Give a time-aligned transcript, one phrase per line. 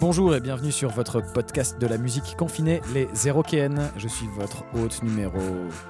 [0.00, 3.90] Bonjour et bienvenue sur votre podcast de la musique confinée, les Zérokéennes.
[3.96, 5.38] Je suis votre hôte numéro.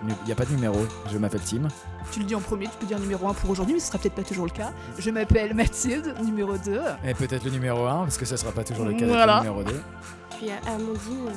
[0.07, 0.77] Il n'y a pas de numéro,
[1.11, 1.67] je m'appelle Tim.
[2.13, 3.99] Tu le dis en premier, tu peux dire numéro 1 pour aujourd'hui, mais ce sera
[3.99, 4.73] peut-être pas toujours le cas.
[4.99, 6.81] Je m'appelle Mathilde, numéro 2.
[7.05, 9.39] Et peut-être le numéro 1, parce que ça sera pas toujours le cas Voilà.
[9.39, 9.83] avec le numéro 2.
[10.31, 11.33] Je suis Amandine.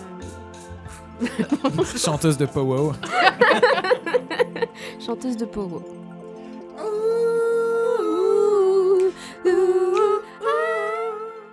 [1.24, 2.94] euh, Chanteuse de Powo.
[5.04, 5.82] chanteuse de Pogo.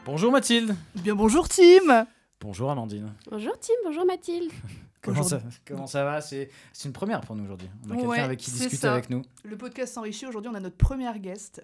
[0.04, 0.76] Bonjour Mathilde.
[0.96, 2.06] Bien bonjour Tim
[2.40, 3.12] Bonjour Amandine.
[3.30, 4.50] Bonjour Tim, bonjour Mathilde.
[5.02, 6.20] Comment ça, Aujourd'hui- comment ça va?
[6.22, 6.48] C'est
[6.86, 7.68] une première pour nous aujourd'hui.
[7.86, 8.92] On a quelqu'un avec qui ça.
[8.94, 9.20] avec nous.
[9.44, 11.62] Le podcast s'enrichit, aujourd'hui on a notre première guest,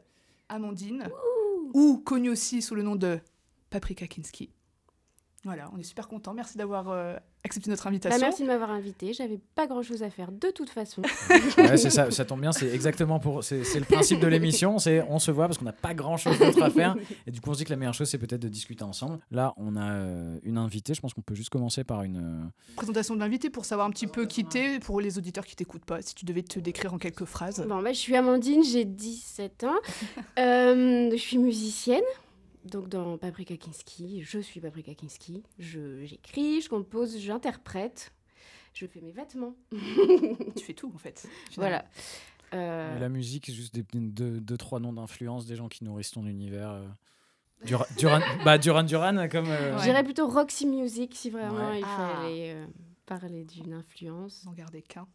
[0.51, 1.09] Amandine,
[1.73, 3.19] ou connue aussi sous le nom de
[3.71, 4.51] Paprika Kinski.
[5.45, 8.21] Voilà, on est super contents, merci d'avoir euh, accepté notre Bah, invitation.
[8.21, 9.15] merci de m'avoir invité.
[9.15, 11.01] J'avais pas grand chose à faire de toute façon.
[11.57, 13.43] Ouais, c'est ça, ça tombe bien, c'est exactement pour.
[13.43, 16.39] C'est le principe de l'émission, c'est on se voit parce qu'on n'a pas grand chose
[16.39, 16.95] d'autre à faire.
[17.27, 19.19] Et du coup, on se dit que la meilleure chose, c'est peut-être de discuter ensemble.
[19.31, 22.17] Là, on a euh, une invitée, je pense qu'on peut juste commencer par une.
[22.19, 25.57] euh, Présentation de l'invité pour savoir un petit peu qui t'es, pour les auditeurs qui
[25.57, 27.65] t'écoutent pas, si tu devais te décrire en quelques phrases.
[27.67, 29.77] Bon, bah, je suis Amandine, j'ai 17 ans.
[30.39, 32.03] Euh, je suis musicienne.
[32.65, 35.43] Donc dans Paprika Kinski, je suis Paprika Kinski.
[35.59, 38.13] Je- J'écris, je compose, j'interprète.
[38.75, 39.55] Je fais mes vêtements.
[40.57, 41.27] Tu fais tout en fait.
[41.51, 41.79] finalement.
[41.81, 41.85] Voilà.
[42.53, 46.27] Euh, La musique, juste des, deux, deux, trois noms d'influence, des gens qui nourrissent ton
[46.27, 46.71] univers.
[46.71, 46.87] euh.
[47.65, 49.47] Dura- Duran, bah, Duran Duran, comme.
[49.49, 49.83] euh, Je Ouais.
[49.85, 51.81] dirais plutôt Roxy Music si vraiment Ouais.
[51.81, 52.15] il Ah.
[52.23, 52.67] fallait euh,
[53.07, 54.35] parler d'une influence.
[54.45, 55.07] Sans garder qu'un.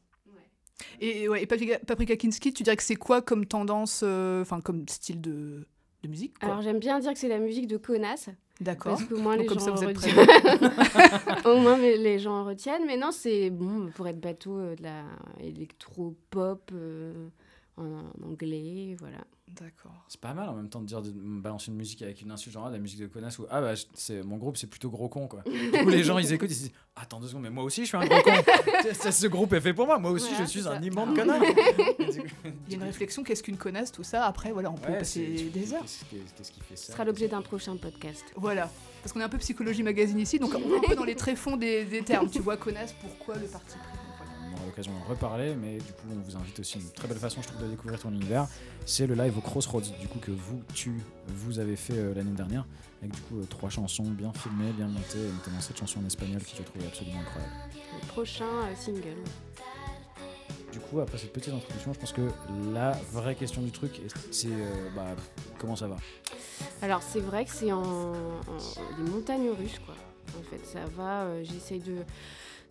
[0.99, 4.59] Et, ouais, et Paprika, Paprika Kinski, tu dirais que c'est quoi comme tendance, euh, enfin
[4.59, 5.66] comme style de,
[6.05, 8.29] de musique quoi Alors j'aime bien dire que c'est la musique de connasse.
[8.61, 8.97] D'accord.
[8.97, 11.45] Parce qu'au moins Donc, les comme ça, gens êtes retiennent.
[11.45, 12.85] Au moins les les gens retiennent.
[12.85, 15.03] Mais non, c'est bon pour être bateau euh, de la
[15.41, 17.27] électro-pop euh,
[17.77, 19.17] en anglais, voilà.
[19.47, 19.93] D'accord.
[20.07, 22.53] C'est pas mal en même temps de dire de balancer une musique avec une insulte
[22.55, 25.07] genre ah, la musique de connasse ou ah bah c'est mon groupe c'est plutôt gros
[25.07, 25.43] con quoi.
[25.71, 27.81] Du coup les gens ils écoutent ils se disent attends deux secondes mais moi aussi
[27.83, 28.31] je suis un gros con.
[28.94, 31.39] Ça, ce groupe est fait pour moi moi aussi Voilà, je suis un immense connard.
[32.00, 32.28] Du coup-
[32.67, 34.25] Il y a une réflexion, qu'est-ce qu'une connasse, tout ça.
[34.25, 35.81] Après, voilà, on peut Ouais, passer des heures.
[35.81, 38.23] Qu'est-ce qui- qu'est-ce qui fait ça Ce sera l'objet d'un prochain podcast.
[38.35, 38.69] Voilà.
[39.01, 41.16] Parce qu'on est un peu psychologie magazine ici, donc on est un peu dans les
[41.16, 42.29] tréfonds des, des termes.
[42.29, 44.04] Tu vois, connasse, pourquoi le parti pris?
[44.65, 47.41] Aura l'occasion d'en reparler, mais du coup, on vous invite aussi une très belle façon,
[47.41, 48.47] je trouve, de découvrir ton univers.
[48.85, 50.93] C'est le live au Crossroads, du coup, que vous, tu,
[51.27, 52.65] vous avez fait euh, l'année dernière,
[53.01, 56.05] avec du coup euh, trois chansons bien filmées, bien montées, et notamment cette chanson en
[56.05, 57.53] espagnol qui je trouve absolument incroyable.
[58.01, 59.17] Le prochain euh, single.
[60.71, 62.27] Du coup, après cette petite introduction, je pense que
[62.73, 64.01] la vraie question du truc,
[64.31, 64.49] c'est
[64.93, 65.15] bah,
[65.57, 65.95] comment ça va?
[66.81, 69.95] Alors c'est vrai que c'est en, en- des montagnes russes quoi.
[70.37, 71.99] En fait ça va, j'essaye de,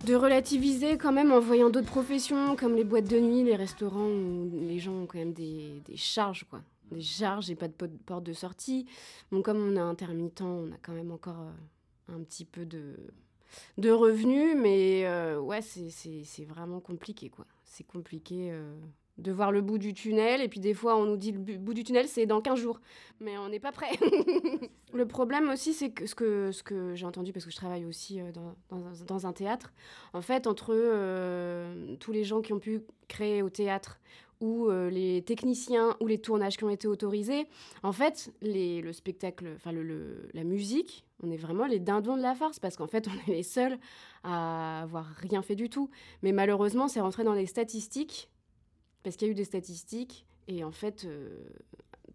[0.05, 4.09] de relativiser quand même en voyant d'autres professions comme les boîtes de nuit, les restaurants
[4.09, 6.61] où les gens ont quand même des, charges quoi.
[6.91, 8.87] Des charges et pas de porte de sortie.
[9.33, 13.91] Donc comme on est intermittent, on a quand même encore euh, un petit peu de,
[13.91, 17.47] revenus, mais euh, ouais c'est vraiment compliqué quoi.
[17.65, 18.75] C'est compliqué euh,
[19.19, 21.73] de voir le bout du tunnel et puis des fois on nous dit le bout
[21.75, 22.81] du tunnel c'est dans 15 jours
[23.21, 23.91] mais on n'est pas prêt.
[24.93, 27.85] le problème aussi, c'est que ce que, ce que j'ai entendu, parce que je travaille
[27.85, 28.55] aussi euh, dans,
[29.07, 29.73] dans un théâtre,
[30.15, 34.01] en fait, entre euh, tous les gens qui ont pu créer au théâtre,
[34.41, 37.47] ou euh, les techniciens, ou les tournages qui ont été autorisés,
[37.85, 42.17] en fait, les, le spectacle, enfin le, le- la musique, on est vraiment les dindons
[42.17, 43.79] de la farce, parce qu'en fait, on est les seuls
[44.25, 45.89] à avoir rien fait du tout.
[46.23, 48.29] Mais malheureusement, c'est rentré dans les statistiques,
[49.05, 51.39] parce qu'il y a eu des statistiques, et en fait, euh,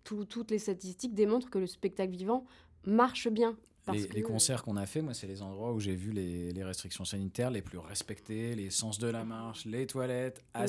[0.04, 2.46] tout- toutes les statistiques démontrent que le spectacle vivant
[2.86, 3.58] marche bien.
[3.86, 6.12] Parce les, que, les concerts qu'on a fait, moi, c'est les endroits où j'ai vu
[6.12, 10.62] les, les restrictions sanitaires les plus respectées, les sens de la marche, les toilettes, Ouais.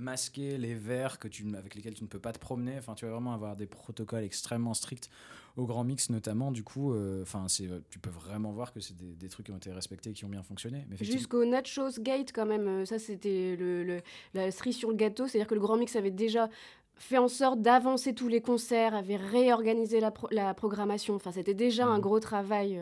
[0.00, 2.76] Masqués, les verres que tu, avec lesquels tu ne peux pas te promener.
[2.78, 5.10] Enfin, tu vas vraiment avoir des protocoles extrêmement stricts
[5.56, 6.50] au Grand Mix notamment.
[6.52, 9.46] Du coup, euh, enfin, c'est, euh, tu peux vraiment voir que c'est des, des trucs
[9.46, 10.86] qui ont été respectés et qui ont bien fonctionné.
[11.00, 14.00] Jusqu'au Nachos Gate, quand même, euh, ça c'était le, le-
[14.34, 16.48] la cerise sur le gâteau, c'est-à-dire que le Grand Mix avait déjà
[16.96, 21.54] fait en sorte d'avancer tous les concerts, avait réorganisé la, pro- la programmation, enfin c'était
[21.54, 22.00] déjà un Mhm.
[22.02, 22.78] gros travail.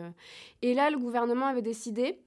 [0.61, 2.19] Et là, le gouvernement avait décidé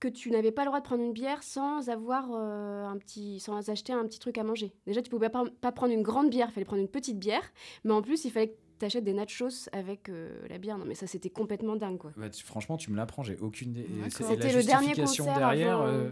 [0.00, 3.40] que tu n'avais pas le droit de prendre une bière sans avoir euh, un petit,
[3.40, 4.72] sans acheter un petit truc à manger.
[4.86, 7.42] Déjà, tu pouvais pas, pas prendre une grande bière, il fallait prendre une petite bière,
[7.84, 10.76] mais en plus, il fallait que tu achètes des nachos avec euh, la bière.
[10.76, 12.12] Non, mais ça, c'était complètement dingue, quoi.
[12.30, 15.76] Tu- franchement, tu me l'apprends, j'ai aucune la C'était le dernier concert derrière.
[15.80, 16.10] avant, euh,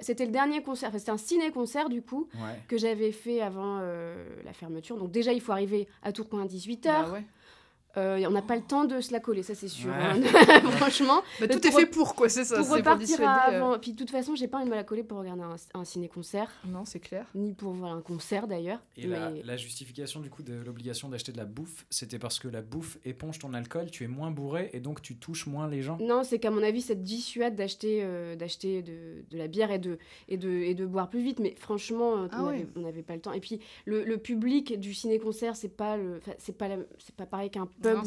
[0.00, 2.58] C'était le- dernier concert, enfin, c'était un ciné-concert du coup, ouais.
[2.68, 4.96] que j'avais fait avant euh, la fermeture.
[4.96, 6.84] Donc déjà, il faut arriver à Tourcoing à 18h.
[6.84, 7.24] Bah ouais.
[7.96, 9.90] Euh, on n'a pas le temps de se la coller, ça c'est sûr.
[9.90, 9.96] Ouais.
[9.96, 10.60] hein.
[10.72, 11.22] Franchement.
[11.40, 12.56] Bah, tout est pour- fait pour, quoi, c'est ça.
[12.56, 13.78] pour c'est repartir dissuader, euh, avant.
[13.78, 15.84] Puis de toute façon, j'ai pas envie de me la coller pour regarder un, un
[15.84, 17.26] ciné-concert, Non, c'est clair.
[17.34, 18.80] ni pour voir un concert d'ailleurs.
[18.96, 22.38] Et la, Mais- la justification du coup de l'obligation d'acheter de la bouffe, c'était parce
[22.38, 25.68] que la bouffe éponge ton alcool, tu es moins bourré et donc tu touches moins
[25.68, 25.98] les gens.
[26.00, 29.70] Non, c'est qu'à mon avis, ça te dissuade d'acheter euh, d'acheter de, de la bière
[29.70, 29.98] et de,
[30.28, 31.38] et, de, et de boire plus vite.
[31.40, 32.54] Mais franchement, Ah on ouais.
[32.54, 33.32] avait- on n'avait pas le temps.
[33.32, 36.76] Et puis, le, le public du ciné-concert, c'est pas, le- enfin, c'est pas, la-
[37.16, 38.02] pas pareil qu'un pub Non,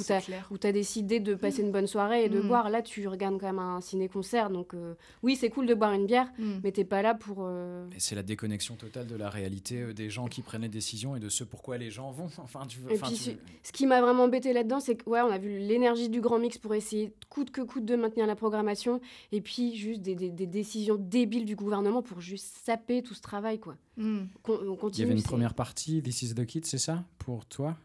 [0.51, 2.47] où tu as décidé de passer une bonne soirée et de Mm.
[2.47, 2.69] boire.
[2.69, 4.49] Là, tu regardes quand même un ciné-concert.
[4.49, 4.93] Donc, euh,
[5.23, 6.59] oui, c'est cool de boire une bière, Mm.
[6.63, 7.39] mais t'es pas là pour.
[7.41, 10.69] euh, Et c'est la déconnexion totale de la réalité euh, des gens qui prennent les
[10.69, 12.27] décisions et de ce pourquoi les gens vont.
[12.43, 12.91] Enfin, tu veux.
[12.91, 15.29] Et enfin, puis, tu- c'est- Ce qui m'a vraiment embêté là-dedans, c'est que ouais, on
[15.31, 19.01] a vu l'énergie du grand mix pour essayer coûte que coûte de maintenir la programmation,
[19.31, 23.21] et puis juste des, des- des décisions débiles du gouvernement pour juste saper tout ce
[23.21, 23.75] travail, quoi.
[23.97, 24.21] Mm.
[24.43, 27.03] Con- on Il y avait une première partie, This is the Kid, c'est ça?
[27.19, 27.75] Pour toi?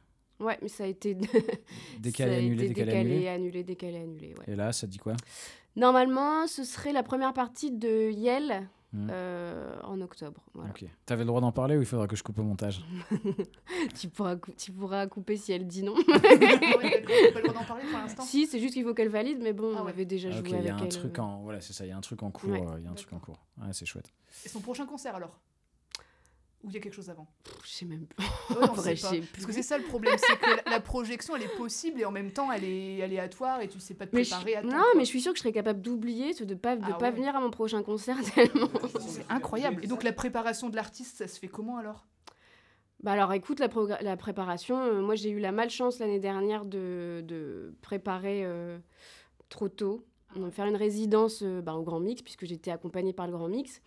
[0.41, 1.15] Ouais, mais ça a été
[1.99, 3.29] Décalé, ça a annulé, été décalé, décalé, annulé.
[3.29, 4.35] annulé, décalé, annulé.
[4.39, 4.45] Ouais.
[4.53, 5.15] Et là, ça dit quoi?
[5.77, 9.09] Normalement, ce serait la première partie de Yale Hmm.
[9.11, 10.41] euh, en octobre.
[10.55, 10.71] Voilà.
[10.71, 10.87] Ok.
[11.05, 12.83] T'avais le droit d'en parler ou il faudra que je coupe au montage?
[14.01, 15.93] Tu, pourras cou- tu pourras couper si elle dit non.
[16.23, 18.23] Ouais, pas le droit d'en parler pour l'instant.
[18.23, 20.41] si, c'est juste qu'il faut qu'elle valide, mais bon, Ah on avait déjà Ah, joué
[20.41, 20.89] Ok, il avec y a un elle.
[20.89, 21.23] truc euh.
[21.23, 21.43] en.
[21.43, 22.49] Voilà, c'est ça, il y a un truc en cours.
[22.49, 22.63] Ouais.
[22.67, 23.39] euh, Il y a un truc en cours.
[23.59, 24.11] Ouais, c'est chouette.
[24.47, 25.39] Et son prochain concert alors?
[26.65, 27.29] Ou il y a quelque chose avant?
[27.45, 28.25] Pff, Je sais même plus.
[28.51, 29.47] Ouais, on vrai, je sais Parce plus.
[29.47, 32.33] que c'est ça le problème, c'est que la, projection elle est possible et en même
[32.33, 34.69] temps elle est aléatoire et tu sais pas te Mais je- préparer à temps.
[34.69, 34.87] non, quoi.
[34.97, 37.11] mais je suis sûre que je serais capable d'oublier, de pas, de Ah pas ouais.
[37.13, 38.69] venir à mon prochain concert tellement.
[38.99, 39.85] C'est incroyable.
[39.85, 42.07] Et donc la préparation de l'artiste, ça se fait comment alors?
[43.05, 47.73] Bah alors écoute, la préparation, euh, moi j'ai eu la malchance l'année dernière de, de
[47.83, 48.79] préparer euh,
[49.49, 53.27] trop tôt, de faire une résidence euh, bah, au Grand Mix, puisque j'étais accompagnée par
[53.29, 53.81] le Grand Mix.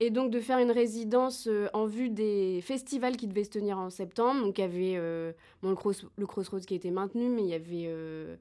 [0.00, 3.78] Et donc de faire une résidence euh, en vue des festivals qui devaient se tenir
[3.78, 4.42] en septembre.
[4.42, 5.32] Donc il y avait euh,
[5.62, 8.36] bon, le, cross, le Crossroads qui a été maintenu, mais il y avait euh,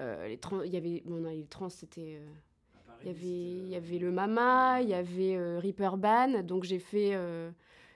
[0.00, 2.20] euh, les trans, il y avait bon, non, les trans c'était
[3.02, 6.42] il y avait il y avait le Mama, il y avait Reaper Band.
[6.42, 7.14] Donc j'ai fait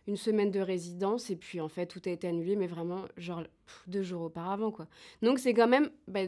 [0.07, 3.43] une semaine de résidence et puis en fait tout a été annulé, mais vraiment genre
[3.43, 4.87] pff, deux jours auparavant quoi.
[5.21, 6.27] Donc c'est quand même bah,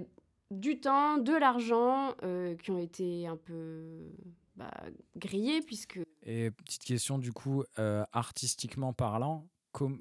[0.51, 2.17] du temps, de l'argent
[2.61, 3.85] qui ont été un peu
[4.57, 4.71] bah,
[5.17, 9.49] grillés puisque Et petite question, du coup, euh, artistiquement parlant,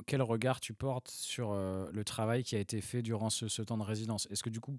[0.06, 3.62] quel regard tu portes sur euh, le travail qui a été fait durant ce, ce
[3.62, 4.27] temps de résidence?
[4.29, 4.75] Est-ce que du coup,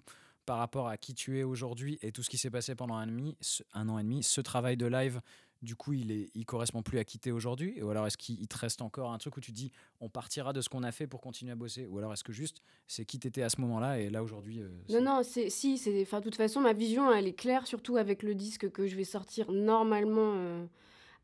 [0.47, 3.05] par rapport à qui tu es aujourd'hui et tout ce qui s'est passé pendant un,
[3.05, 5.21] an et demi, ce, un an et demi, ce travail de live,
[5.62, 7.81] du coup, il, est, il correspond plus à qui t'es aujourd'hui?
[7.83, 10.53] Ou alors est-ce qu'il il te reste encore un truc où tu dis, on partira
[10.53, 11.87] de ce qu'on a fait pour continuer à bosser?
[11.87, 14.69] Ou alors est-ce que juste, c'est qui t'étais à ce moment-là et là aujourd'hui euh,
[14.91, 15.93] Non, non, c'est si, c'est.
[15.93, 19.05] De toute façon, ma vision, elle est claire, surtout avec le disque que je vais
[19.05, 20.67] sortir normalement euh,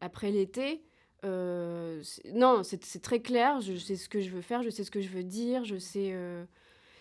[0.01, 0.83] après l'été.
[1.25, 2.03] Euh,
[2.33, 3.61] non, c'est très clair.
[3.61, 5.79] Je sais ce que je veux faire, je sais ce que je veux dire, je
[5.79, 6.11] sais.
[6.13, 6.45] euh,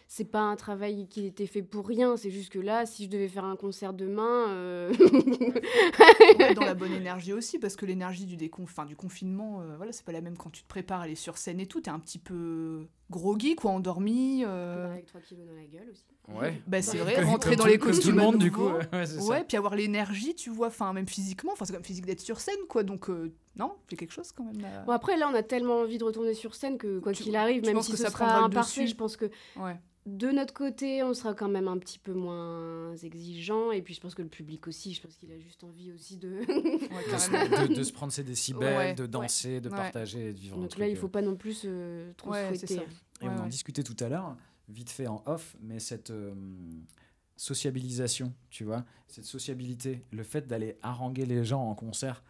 [0.07, 2.15] c'est pas un travail qui était fait pour rien.
[2.15, 4.93] C'est juste que là, si je devais faire un concert demain, euh,
[6.39, 8.65] est dans la bonne énergie aussi parce que l'énergie du décon...
[8.87, 11.37] du confinement, euh, voilà, c'est pas la même quand tu te prépares à aller sur
[11.37, 11.81] scène et tout.
[11.81, 14.43] T'es un petit peu groggy, quoi, endormi.
[14.45, 16.03] euh, avec 3 kilos dans la gueule aussi.
[16.27, 16.61] Ouais.
[16.67, 18.67] Bah c'est vrai, rentrer comme dans les costumes tout le monde, du coup.
[18.67, 19.23] ouais, c'est ça.
[19.29, 22.39] Ouais, puis avoir l'énergie, tu vois, enfin même physiquement, enfin c'est comme physique d'être sur
[22.41, 22.83] scène, quoi.
[22.83, 24.59] Donc euh, non, c'est quelque chose quand même.
[24.61, 24.83] là.
[24.85, 27.65] Bon, après, là, on a tellement envie de retourner sur scène que quoi qu'il arrive,
[27.65, 29.25] même si que ce ça sera imparfait, je pense que
[29.55, 29.77] Ouais.
[30.05, 33.71] de notre côté, on sera quand même un petit peu moins exigeant.
[33.71, 36.17] Et puis, je pense que le public aussi, je pense qu'il a juste envie aussi
[36.17, 36.29] de.
[36.29, 36.45] Ouais,
[37.13, 37.67] de, se- carrément.
[37.67, 39.07] de- de se prendre ses décibels, Ouais, de ouais.
[39.07, 42.11] danser, de partager et de vivre Donc là, il euh, faut pas non plus se
[42.17, 42.67] trop souhaiter.
[42.67, 42.81] ça.
[43.21, 43.49] Et Ouais, on en ouais.
[43.49, 44.35] discutait tout à l'heure,
[44.69, 46.33] vite fait en off, mais cette euh,
[47.35, 52.23] sociabilisation, tu vois, cette sociabilité, le fait d'aller haranguer les gens en concert,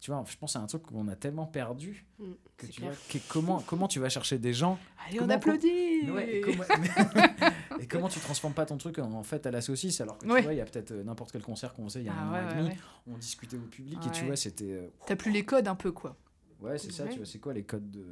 [0.00, 2.90] tu vois, je pense c'est un truc qu'on a tellement perdu Mm, que tu clair.
[2.90, 4.78] vois, que- comment, comment tu vas chercher des gens?
[5.06, 6.62] Allez, on applaudit Ouais, et, comment,
[7.80, 10.26] et comment tu transformes pas ton truc en, en fait à la saucisse alors que
[10.26, 12.14] tu vois, il y a peut-être euh, n'importe quel concert qu'on faisait il y a
[12.14, 14.72] Ah un an ouais, et demi, on discutait au public et tu vois, c'était.
[14.72, 16.16] euh, T'as plus les codes un peu, quoi.
[16.60, 18.04] Ouais, c'est ça, tu vois, c'est quoi les codes de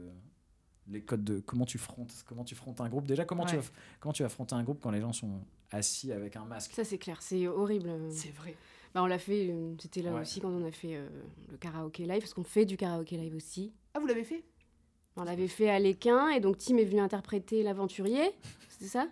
[0.88, 3.62] les codes de comment tu frontes comment tu frontes un groupe déjà comment tu vas
[4.00, 5.40] comment tu vas un groupe quand les gens sont
[5.72, 6.72] assis avec un masque?
[6.72, 7.90] Ça, c'est clair, c'est horrible.
[8.10, 8.54] C'est vrai.
[8.94, 10.20] Bah, on l'a fait, euh, c'était là Ouais.
[10.22, 11.08] aussi quand on a fait euh,
[11.50, 13.72] le karaoké live, parce qu'on fait du karaoké live aussi.
[13.94, 14.44] Ah, vous l'avez fait?
[15.16, 18.30] On l'avait fait à l'Équin, et donc Tim est venu interpréter l'aventurier,
[18.68, 19.08] c'était ça?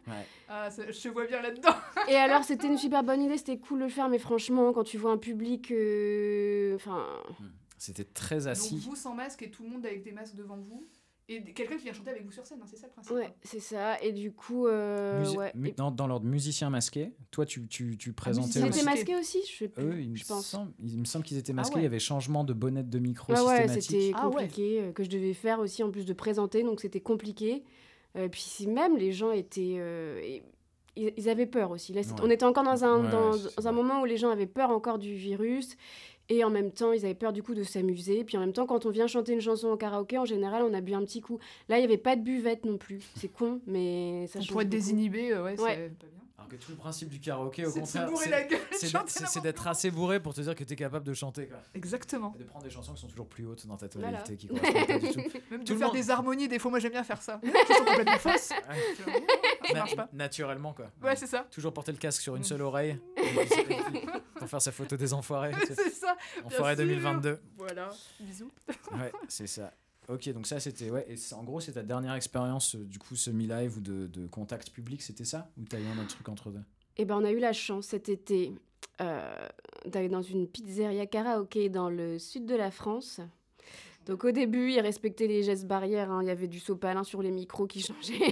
[0.48, 1.74] Ah, ça- je te vois bien là-dedans.
[2.08, 4.84] Et alors, c'était une super bonne idée, c'était cool de le faire, mais franchement, quand
[4.84, 5.70] tu vois un public.
[5.72, 7.04] euh, Enfin.
[7.78, 10.56] c'était très Donc assis vous sans masque et tout le monde avec des masques devant
[10.58, 10.86] vous?
[11.26, 13.12] Et quelqu'un qui vient chanter avec vous sur scène, hein, c'est ça le principe.
[13.16, 14.66] ouais, c'est ça, et du coup.
[14.66, 15.52] euh, Musi- ouais.
[15.74, 19.12] dans, dans l'ordre musicien masqué toi tu, tu, tu présentais musicien Ils étaient masqué.
[19.14, 20.46] masqués aussi, je sais plus, eux il me, pense.
[20.46, 21.80] semble, il me semble qu'ils étaient Ah masqués ouais.
[21.80, 24.32] il y avait changement de bonnette de micro Ouais, ouais, systématique c'était Ah ouais.
[24.34, 27.64] compliqué, euh, que je devais faire aussi en plus de présenter, donc c'était compliqué.
[28.16, 29.76] Euh, puis si même les gens étaient.
[29.78, 30.42] euh, et
[30.96, 31.92] ils, ils avaient peur aussi.
[31.92, 32.20] Là, c'est- Ouais.
[32.22, 34.98] On était encore dans un, Ouais, dans, un moment où les gens avaient peur encore
[35.00, 35.76] du virus.
[36.30, 38.24] Et en même temps, ils avaient peur du coup de s'amuser.
[38.24, 40.72] Puis en même temps, quand on vient chanter une chanson au karaoké, en général, on
[40.72, 41.38] a bu un petit coup.
[41.68, 43.02] Là, il n'y avait pas de buvette non plus.
[43.16, 44.80] C'est con, mais ça On change pourrait être beaucoup.
[44.82, 45.74] désinhibé, euh, ouais, Ouais.
[45.76, 46.23] c'est pas bien.
[46.44, 48.08] Alors que tout le principe du karaoké, au contraire,
[48.72, 51.46] c'est- d'être- assez bourré pour te dire que tu es capable de chanter.
[51.46, 51.58] Quoi.
[51.74, 52.34] Exactement.
[52.36, 54.54] Et de prendre des chansons qui sont toujours plus hautes dans ta tonalité, qui pas
[54.98, 55.20] du tout.
[55.50, 57.40] Même Tout de le faire monde- des harmonies, des fois, moi j'aime bien faire ça.
[57.42, 58.50] Qui sont complètement fausses.
[58.68, 59.24] Ouais.
[59.68, 60.08] Ça marche pas.
[60.12, 60.90] Naturellement, quoi.
[61.02, 61.46] Ouais, c'est ça.
[61.50, 62.98] Toujours porter le casque sur une seule oreille
[64.38, 65.52] pour faire sa photo des enfoirés.
[65.66, 66.16] c'est ça.
[66.44, 66.84] Enfoirés sûr.
[66.84, 67.40] 2022.
[67.56, 67.90] Voilà.
[68.20, 68.50] Bisous.
[68.92, 69.72] Ouais, c'est ça.
[70.08, 70.90] Ok, donc ça c'était.
[70.90, 74.26] Ouais, et en gros, c'est ta dernière expérience, euh, du coup, semi-live ou de, de
[74.26, 75.50] contact public, c'était ça?
[75.58, 76.60] Ou t'as eu un autre truc entre deux?
[76.98, 78.52] Eh ben, on a eu la chance cet été
[79.00, 79.48] euh,
[79.86, 83.20] d'aller dans une pizzeria karaoké dans le sud de la France.
[84.06, 86.10] Donc au début, ils respectaient les gestes barrières.
[86.10, 86.22] hein.
[86.22, 88.14] Il y avait du sopalin sur les micros qui changeait.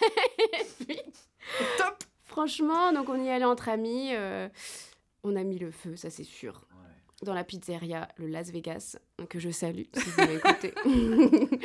[0.00, 0.96] Et puis,
[1.76, 2.04] Top.
[2.24, 4.10] franchement, donc on y allait entre amis.
[4.14, 4.48] euh,
[5.24, 6.64] on a mis le feu, ça c'est sûr.
[7.22, 8.96] Dans la pizzeria, le Las Vegas,
[9.28, 10.72] que je salue si vous m'écoutez.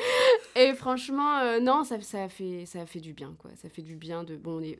[0.56, 3.52] Et franchement, euh, non, ça, ça, a fait, ça fait du bien, quoi.
[3.56, 4.36] Ça fait du bien de...
[4.36, 4.80] Bon, on est...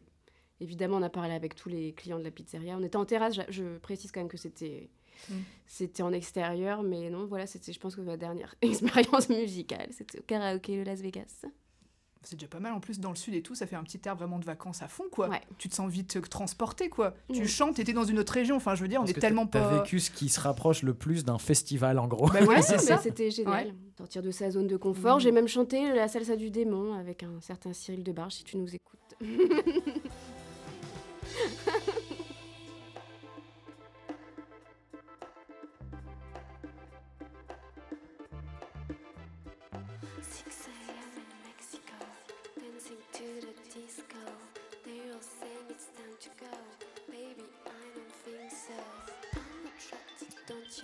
[0.60, 2.78] Évidemment, on a parlé avec tous les clients de la pizzeria.
[2.78, 4.90] On était en terrasse, je, je précise quand même que c'était...
[5.30, 5.34] Mm.
[5.68, 10.20] C'était en extérieur, mais non, voilà, c'était, je pense que ma dernière expérience musicale, c'était
[10.20, 11.46] au karaoké, le Las Vegas.
[12.26, 14.00] C'est déjà pas mal en plus dans le sud et tout, ça fait un petit
[14.06, 15.30] air vraiment de vacances à fond quoi.
[15.30, 15.42] Ouais.
[15.60, 17.14] Tu te sens vite euh, transporté quoi.
[17.32, 17.48] Tu Mm.
[17.48, 19.60] chantes, t'étais dans une autre région, enfin je veux dire, on est tellement pas.
[19.62, 22.28] T'as vécu ce qui se rapproche le plus d'un festival, en gros.
[22.30, 22.98] Bah ouais, c'est ça.
[22.98, 23.68] C'était génial.
[23.68, 23.74] Ouais.
[23.98, 25.18] Sortir de sa zone de confort.
[25.18, 25.22] Mm.
[25.22, 28.74] J'ai même chanté la salsa du démon avec un certain Cyril Debarge, si tu nous
[28.76, 29.00] écoutes.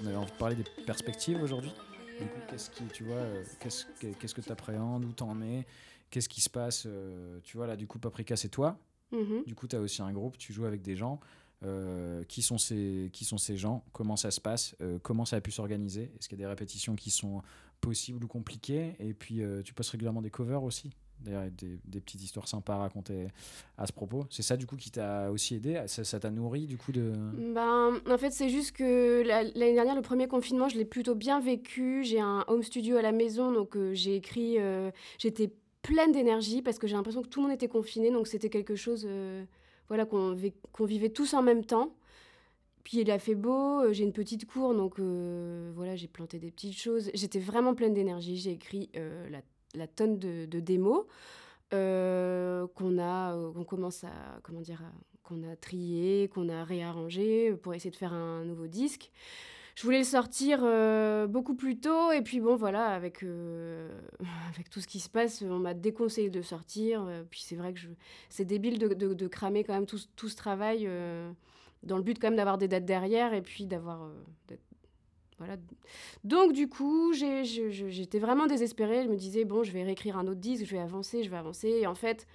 [0.02, 1.72] On avait envie de parler des perspectives aujourd'hui.
[2.20, 5.66] Du coup, qu'est-ce qui, tu vois, euh, qu'est-ce que qu'est-ce que t'appréhendes, où t'en es,
[6.10, 8.78] qu'est-ce qui se passe, euh, tu vois là, du coup, Paprika, c'est toi.
[9.12, 9.44] Mhm.
[9.46, 11.20] Du coup, tu as aussi un groupe, tu joues avec des gens.
[11.64, 13.84] Euh, qui, sont ces, qui sont ces gens?
[13.92, 14.76] Comment ça se passe?
[15.04, 16.12] Comment ça a pu s'organiser?
[16.18, 17.44] Est-ce qu'il y a des répétitions qui sont
[17.82, 18.96] possibles ou compliquées?
[18.98, 20.90] Et puis, tu postes régulièrement des covers aussi?
[21.24, 23.28] D'ailleurs, des, petites histoires sympas à raconter
[23.78, 24.26] à ce propos.
[24.30, 25.84] C'est ça, du coup, qui t'a aussi aidé?
[25.88, 27.14] Ça t'a nourri, du coup, de...
[27.54, 31.16] Ben, en fait, c'est juste que la- l'année dernière, le premier confinement, je l'ai plutôt
[31.16, 32.04] bien vécu.
[32.04, 34.56] J'ai un home studio à la maison, donc euh, j'ai écrit.
[34.60, 35.52] euh, J'étais
[35.82, 38.76] pleine d'énergie parce que j'ai l'impression que tout le monde était confiné, donc c'était quelque
[38.76, 39.44] chose euh,
[39.88, 40.36] voilà, qu'on
[40.86, 41.96] vivait tous en même temps.
[42.84, 46.78] Puis il a fait beau, j'ai une petite cour, donc voilà, j'ai planté des petites
[46.78, 47.12] choses.
[47.14, 48.38] J'étais vraiment pleine d'énergie.
[48.38, 49.42] J'ai écrit la,
[49.76, 51.06] la tonne de, démos
[51.74, 54.12] euh, qu'on a, euh, qu'on commence à,
[54.44, 54.82] comment dire,
[55.24, 59.12] qu'on a trié, qu'on a réarrangé pour essayer de faire un nouveau disque.
[59.76, 63.90] Je voulais le sortir euh, beaucoup plus tôt, et puis bon, voilà, avec, euh,
[64.54, 67.04] avec tout ce qui se passe, on m'a déconseillé de sortir.
[67.08, 67.88] euh, puis c'est vrai que je...
[68.30, 71.32] c'est débile de, de- cramer quand même tout, tout ce travail euh,
[71.84, 74.04] dans le but quand même d'avoir des dates derrière, et puis d'avoir.
[74.04, 74.56] euh,
[76.24, 79.04] Donc du coup, j'étais vraiment désespérée.
[79.04, 81.38] Je me disais, bon, je vais réécrire un autre disque, je vais avancer, je vais
[81.38, 81.70] avancer.
[81.70, 82.28] Et en fait,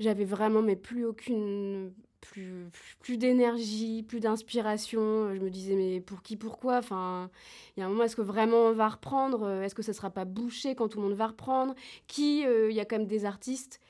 [0.00, 2.68] j'avais vraiment mais plus aucune plus
[3.00, 5.34] plus d'énergie plus d'inspiration.
[5.34, 6.78] Je me disais mais pour qui pourquoi?
[6.78, 7.30] Enfin
[7.76, 9.48] il y a un moment est-ce que vraiment on va reprendre?
[9.62, 11.74] Est-ce que ça sera pas bouché quand tout le monde va reprendre?
[12.08, 13.80] Qui euh, il y a quand même des artistes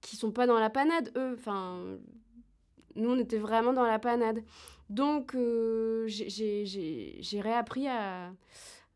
[0.00, 1.34] qui sont pas dans la panade eux.
[1.38, 1.98] Enfin
[2.96, 4.42] nous on était vraiment dans la panade.
[4.88, 8.32] Donc euh, j'ai- réappris à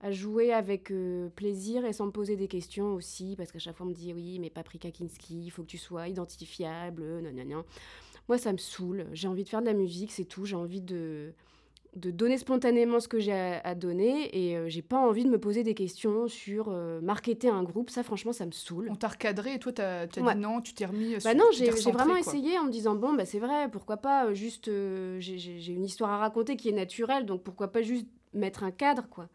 [0.00, 3.76] à jouer avec euh, plaisir et sans me poser des questions aussi, parce qu'à chaque
[3.76, 7.32] fois on me dit oui, mais Paprika Kinski, il faut que tu sois identifiable, non,
[7.32, 7.64] non, non.
[8.28, 10.82] Moi ça me saoule, j'ai envie de faire de la musique, c'est tout, j'ai envie
[10.82, 11.32] de,
[11.96, 15.38] de donner spontanément ce que j'ai à, donner et euh, j'ai pas envie de me
[15.38, 18.88] poser des questions sur euh, marketer un groupe, ça franchement ça me saoule.
[18.90, 20.34] On t'a recadré et toi t'as as Ouais.
[20.34, 21.14] dit non, tu t'es remis.
[21.14, 22.18] Bah sur- non, j'ai vraiment quoi.
[22.18, 25.84] essayé en me disant bon bah c'est vrai, pourquoi pas euh, juste euh, j'ai- une
[25.84, 29.28] histoire à raconter qui est naturelle, donc pourquoi pas juste mettre un cadre quoi.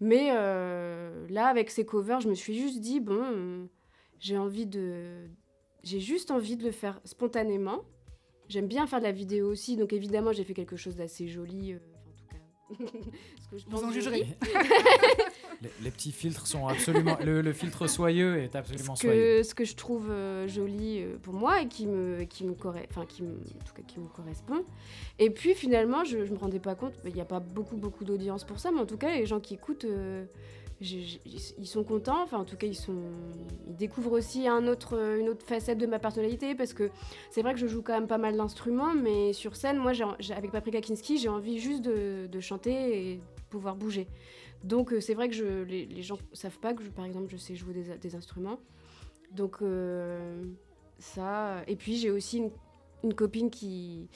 [0.00, 3.64] Mais euh, là avec ces covers, je me suis juste dit bon, euh,
[4.18, 5.26] j'ai envie de
[5.82, 7.80] j'ai juste envie de le faire spontanément.
[8.48, 11.76] J'aime bien faire de la vidéo aussi, donc évidemment j'ai fait quelque chose d'assez joli.
[13.50, 14.26] que je Vous en jugerez.
[15.62, 17.16] Les, les petits filtres sont absolument...
[17.24, 19.38] le, le filtre soyeux est absolument ce soyeux.
[19.38, 22.54] que, ce que je trouve euh, joli euh, pour moi et qui me, qui me,
[22.90, 24.64] enfin, qui me, en tout cas, qui me correspond.
[25.18, 28.04] Et puis finalement, je ne me rendais pas compte, il n'y a pas beaucoup, beaucoup
[28.04, 30.24] d'audience pour ça, mais en tout cas, les gens qui écoutent, euh,
[30.80, 32.22] ils sont contents.
[32.22, 33.02] Enfin, en tout cas, ils sont,
[33.66, 34.96] ils découvrent aussi une autre
[35.44, 36.90] facette de ma personnalité parce que
[37.30, 39.92] c'est vrai que je joue quand même pas mal d'instruments, mais sur scène, moi,
[40.36, 44.08] avec Paprika Kinski, j'ai envie juste de, chanter et pouvoir bouger.
[44.62, 47.36] Donc, euh, c'est vrai que les, les gens savent pas que, je, par exemple, je
[47.36, 48.58] sais jouer des, instruments.
[49.30, 50.42] Donc, euh,
[50.98, 51.62] ça.
[51.66, 52.42] Et puis, j'ai aussi
[53.02, 54.08] une, copine qui,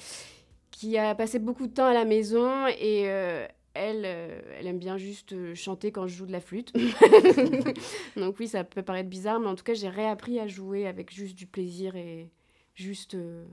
[0.70, 3.46] qui a passé beaucoup de temps à la maison et euh,
[3.78, 6.72] elle, euh, elle aime bien juste euh, chanter quand je joue de la flûte.
[8.16, 11.12] Donc oui, ça peut paraître bizarre, mais en tout cas, j'ai réappris à jouer avec
[11.12, 12.30] juste du plaisir et
[12.74, 13.44] juste euh,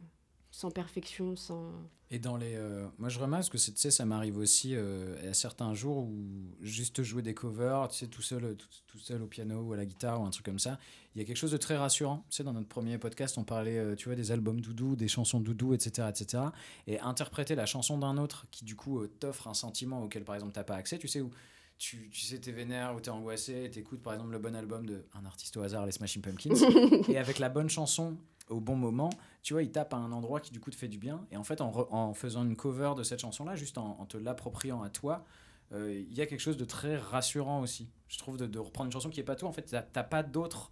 [0.55, 1.69] sans perfection, sans...
[2.12, 2.55] Et dans les.
[2.55, 6.55] euh, moi, je remarque que tu sais, ça m'arrive aussi euh, à certains jours où
[6.62, 9.74] juste jouer des covers, tu sais, tout seul, euh, tout, tout seul au piano ou
[9.74, 10.79] à la guitare ou un truc comme ça,
[11.13, 12.25] il y a quelque chose de très rassurant.
[12.29, 15.09] Tu sais, dans notre premier podcast, on parlait, euh, tu vois, des albums doudou, des
[15.09, 16.43] chansons doudou, etc., etc.
[16.88, 20.53] Et interpréter la chanson d'un autre qui, du coup, t'offre un sentiment auquel, par exemple,
[20.53, 21.31] t'as pas accès, tu sais, où
[21.77, 25.03] tu, tu sais, t'es vénère ou t'es angoissé, t'écoutes, par exemple, le bon album de
[25.15, 26.55] un artiste au hasard, les Smashing Pumpkins,
[27.09, 28.15] et avec la bonne chanson
[28.50, 29.10] au bon moment,
[29.44, 31.25] tu vois, il tape à un endroit qui du coup te fait du bien.
[31.32, 34.82] Et en fait, en, en faisant une cover de cette chanson-là, juste en, te l'appropriant
[34.82, 35.24] à toi,
[35.72, 37.90] euh, il y a quelque chose de très rassurant aussi.
[38.08, 39.50] Je trouve de, de reprendre une chanson qui est pas toi.
[39.50, 40.72] En fait, t'as pas d'autre.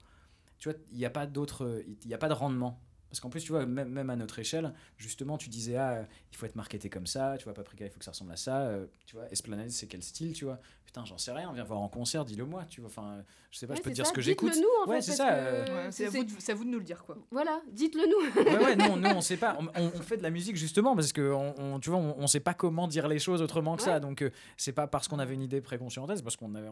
[0.60, 1.66] Tu vois, il n'y a pas d'autre.
[1.66, 2.80] euh, Il n'y a pas de rendement.
[3.14, 6.04] Parce qu'en plus, tu vois, même, même à notre échelle, justement, tu disais, ah, euh,
[6.32, 8.38] il faut être marketé comme ça, tu vois, Paprika, il faut que ça ressemble à
[8.38, 10.60] ça, euh, tu vois, Esplanade, c'est quel style, tu vois?
[10.84, 13.68] Putain, j'en sais rien, viens voir en concert, dis-le moi, tu vois, enfin, je sais
[13.68, 14.60] pas, Ouais, je peux te dire ça, ce que dites-le j'écoute.
[14.64, 15.26] nous, en ouais, fait, c'est ça.
[15.30, 17.04] que- euh, Ouais, c'est à, c'est- vous de- c'est à vous de nous le dire,
[17.06, 17.18] quoi.
[17.30, 19.58] Voilà, dites-le nous ouais, ouais, nous, nous, on sait pas.
[19.60, 22.16] On, on- on fait de la musique justement parce que on, on- tu vois, on,
[22.18, 24.00] on sait pas comment dire les choses autrement que ça.
[24.00, 26.54] Donc, euh, c'est pas parce qu'on avait une idée préconçue en tête, c'est parce qu'on
[26.56, 26.70] avait,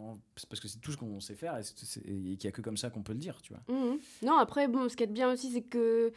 [0.50, 2.52] parce que c'est tout ce qu'on sait faire et, c'est- c'est- et qu'il y a
[2.52, 3.62] que comme ça qu'on peut le dire, tu vois.
[3.76, 3.98] Mhm.
[4.24, 6.12] Non, après, bon, ce qui est bien aussi, c'est que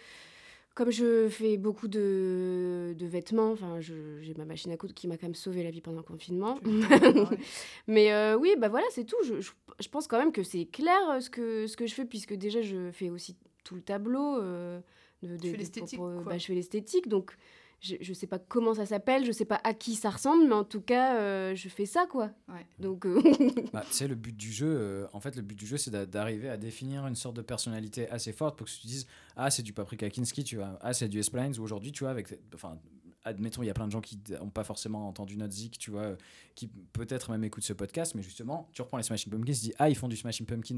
[0.74, 5.16] comme je fais beaucoup de, de vêtements, enfin, j'ai ma machine à coudre qui m'a
[5.16, 6.58] quand même sauvé la vie pendant le confinement.
[7.86, 9.16] Mais euh, oui, bah voilà, c'est tout.
[9.24, 11.94] Je, je- je pense quand même que c'est clair euh, ce que, ce que je
[11.94, 14.38] fais, puisque déjà, je fais aussi tout le tableau.
[14.40, 14.80] euh,
[15.22, 16.22] de, de- fais de- l'esthétique, pour- quoi.
[16.32, 17.36] bah, je fais l'esthétique, donc
[17.84, 20.54] je, je sais pas comment ça s'appelle, je sais pas à qui ça ressemble, mais
[20.54, 22.30] en tout cas, euh, je fais ça, quoi.
[22.48, 22.66] Ouais.
[22.78, 23.20] Donc, euh,
[23.72, 25.90] Bah, tu sais, le but du jeu, euh, en fait, le but du jeu, c'est
[25.90, 29.06] d'a- d'arriver à définir une sorte de personnalité assez forte pour que tu te dises,
[29.36, 32.10] ah, c'est du Paprika Kinski, tu vois, ah, c'est du Esplines, ou aujourd'hui, tu vois,
[32.10, 32.78] avec, enfin,
[33.24, 35.90] admettons, il y a plein de gens qui n'ont pas forcément entendu notre zik, tu
[35.90, 36.16] vois, euh,
[36.54, 39.74] qui peut-être même écoutent ce podcast, mais justement, tu reprends les Smashing Pumpkins, tu dis,
[39.78, 40.76] ah, ils font du Smashing Pumpkins,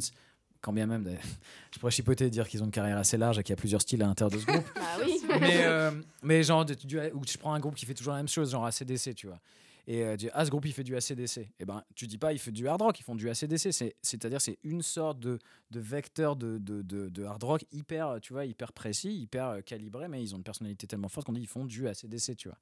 [0.60, 1.08] quand bien même,
[1.74, 3.60] je pourrais chipoter et dire qu'ils ont une carrière assez large et qu'il y a
[3.60, 5.20] plusieurs styles à l'intérieur de ce groupe, bah oui.
[5.40, 5.90] mais, euh,
[6.22, 6.74] mais genre, du-
[7.14, 9.40] ou tu prends un groupe qui fait toujours la même chose, genre ACDC, tu vois.
[9.88, 11.48] Et euh, tu dis, ah, ce groupe, il fait du ACDC.
[11.60, 13.72] Et ben, tu dis pas, il fait du hard rock, ils font du ACDC.
[13.72, 15.38] C'est- C'est-à-dire, c'est une sorte de,
[15.70, 19.60] de vecteur de, de, de, de hard rock hyper, tu vois, hyper précis, hyper euh,
[19.60, 22.48] calibré, mais ils ont une personnalité tellement forte qu'on dit, ils font du ACDC, tu
[22.48, 22.58] vois.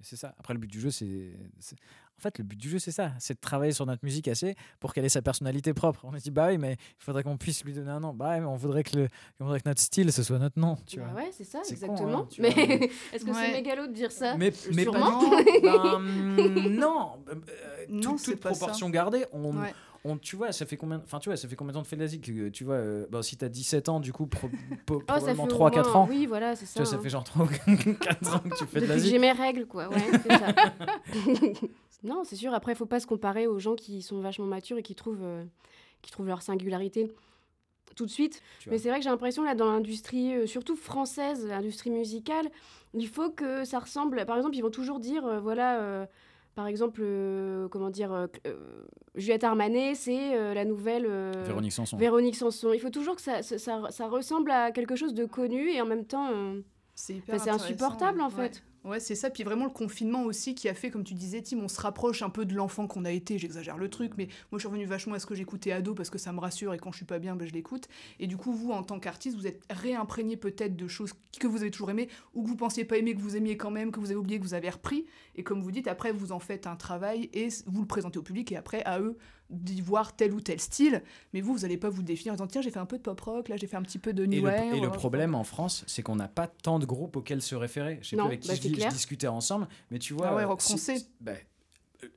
[0.00, 0.34] C'est ça.
[0.38, 1.36] Après, le but du jeu, c'est.
[2.18, 3.12] En fait, le but du jeu, c'est ça.
[3.18, 6.00] C'est de travailler sur notre musique assez pour qu'elle ait sa personnalité propre.
[6.04, 8.14] On a dit, bah oui, mais il faudrait qu'on puisse lui donner un nom.
[8.14, 9.08] Bah ouais, mais on voudrait que, le...
[9.40, 11.22] on voudrait que notre style, ce soit notre nom, tu Bah vois.
[11.22, 12.18] ouais, c'est ça, C'est con, exactement.
[12.20, 12.48] hein, mais
[13.12, 13.46] est-ce que Ouais.
[13.46, 15.34] c'est mégalo de dire ça Mais, mais pas tout.
[15.62, 18.58] Ben, mm, non, euh, euh, Non, toute- c'est toute pas ça.
[18.60, 19.74] proportion gardée, on, Ouais.
[20.04, 21.86] On, tu vois, ça fait combien, enfin tu vois, ça fait combien de temps de
[21.86, 21.96] fait
[22.30, 24.48] euh, Tu vois, euh, bon, si t'as 17 ans, du coup, pro-
[24.86, 26.06] po- Oh, probablement fait au 3-4 moins- ans.
[26.08, 26.80] Oui, voilà, c'est Tu ça.
[26.80, 27.00] vois, ça hein.
[27.02, 27.48] fait genre 3 ou
[28.00, 29.88] 4 ans que tu fais de la j'ai mes règles, quoi.
[29.88, 30.54] Ouais, c'est ça.
[32.04, 32.52] non, c'est sûr.
[32.54, 35.22] Après, il faut pas se comparer aux gens qui sont vachement matures et qui trouvent,
[35.22, 35.44] euh,
[36.02, 37.12] qui trouvent leur singularité
[37.94, 38.40] tout de suite.
[38.58, 42.48] Tu Mais c'est vrai que j'ai l'impression, là, dans l'industrie, euh, surtout française, l'industrie musicale,
[42.94, 44.24] il faut que ça ressemble.
[44.26, 46.08] Par exemple, ils vont toujours dire, voilà.
[46.54, 48.84] Par exemple, euh, comment dire, euh, euh,
[49.14, 51.96] Juliette Armanet, c'est euh, la nouvelle euh, Véronique Sanson.
[51.96, 52.72] Véronique Sanson.
[52.72, 55.80] Il faut toujours que ça, ça, ça- ça ressemble à quelque chose de connu et
[55.80, 56.60] en même temps, euh,
[56.94, 58.24] C'est insupportable ouais.
[58.24, 58.62] en fait.
[58.84, 59.30] Ouais, c'est ça.
[59.30, 62.22] Puis vraiment le confinement aussi qui a fait, comme tu disais, Tim, on se rapproche
[62.22, 63.38] un peu de l'enfant qu'on a été.
[63.38, 66.10] J'exagère le truc, mais moi je suis revenue vachement à ce que j'écoutais ado parce
[66.10, 67.88] que ça me rassure et quand je suis pas bien, ben, je l'écoute.
[68.18, 71.62] Et du coup, vous, en tant qu'artiste, vous êtes réimprégné peut-être de choses que vous
[71.62, 74.00] avez toujours aimées ou que vous pensiez pas aimer, que vous aimiez quand même, que
[74.00, 75.06] vous avez oublié, que vous avez repris.
[75.36, 78.22] Et comme vous dites, après, vous en faites un travail et vous le présentez au
[78.22, 79.16] public et après, à eux
[79.52, 81.02] d'y voir tel ou tel style.
[81.32, 83.02] Mais vous, vous allez pas vous définir en disant tiens, j'ai fait un peu de
[83.02, 84.74] pop rock, là j'ai fait un petit peu de Et new le, wave.
[84.74, 84.96] et le rock.
[84.96, 87.98] problème en France, c'est qu'on n'a pas tant de groupes auxquels se référer.
[88.02, 90.28] Je sais Non, plus avec qui bah, je, dis- je discutais ensemble, mais tu vois.
[90.28, 90.98] Ah ouais, euh, rock si- français.
[90.98, 91.32] si- bah,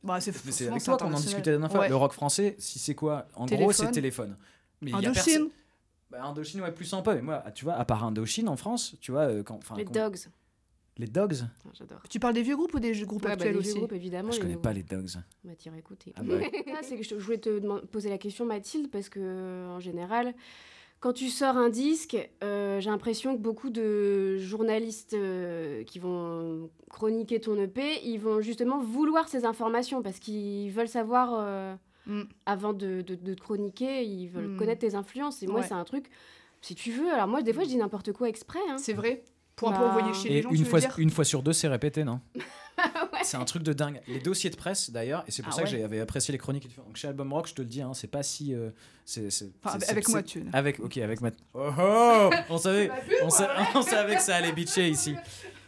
[0.04, 1.80] Bah, c'est Mais c'est souvent, avec c'est toi qu'on en discutait la dernière fois.
[1.82, 1.89] Ouais.
[1.89, 4.36] Le rock français, si c'est quoi En gros, c'est Téléphone.
[4.82, 5.50] Mais il y a personne-
[6.10, 7.13] Bah, Indochine, ouais, plus sympa.
[7.15, 9.91] Mais moi, tu vois, à part Indochine en France, tu vois, euh, quand, Les quand-
[9.93, 10.17] Dogs.
[10.98, 12.02] Les Dogs, Ah, J'adore.
[12.10, 13.94] Tu parles des vieux groupes ou des groupes Ouais, bah, actuels les vieux aussi groupes,
[13.94, 14.32] évidemment.
[14.32, 14.62] je connais nouveaux.
[14.62, 15.10] pas les Dogs.
[15.44, 16.14] Va t'y écouter.
[16.16, 16.52] Ah bah ouais.
[16.84, 20.34] c'est que je, voulais te poser la question, Mathilde, parce que en général,
[21.02, 26.70] quand tu sors un disque, euh, j'ai l'impression que beaucoup de journalistes euh, qui vont
[26.90, 31.76] chroniquer ton EP, ils vont justement vouloir ces informations parce qu'ils veulent savoir euh,
[32.08, 32.22] Mm.
[32.46, 34.58] avant de, de, de te chroniquer, ils veulent Mm.
[34.58, 35.42] connaître tes influences.
[35.42, 35.68] Et moi, Ouais.
[35.68, 36.06] c'est un truc,
[36.62, 37.12] si tu veux.
[37.12, 38.60] Alors moi, des fois, je dis n'importe quoi exprès.
[38.70, 38.78] hein.
[38.78, 39.24] C'est vrai.
[39.56, 39.89] Pour un peu Bah.
[39.91, 41.68] envoyer chez les Et gens, tu une veux fois, dire une fois sur deux, c'est
[41.68, 42.20] répété, non
[43.24, 44.02] C'est un truc de dingue.
[44.08, 46.68] Les dossiers de presse, d'ailleurs, et c'est pour Ah ça que j'avais apprécié les chroniques.
[46.76, 48.54] Donc chez Album Rock, je te le dis, hein, c'est pas si.
[48.54, 48.70] euh,
[49.06, 49.30] c'est,
[49.63, 50.44] Enfin, avec moi, tu.
[50.52, 51.32] Avec, ok, avec ma.
[51.54, 52.91] Oh, oh on savait,
[53.24, 55.15] on, sa- on savait que ça allait bitcher ici.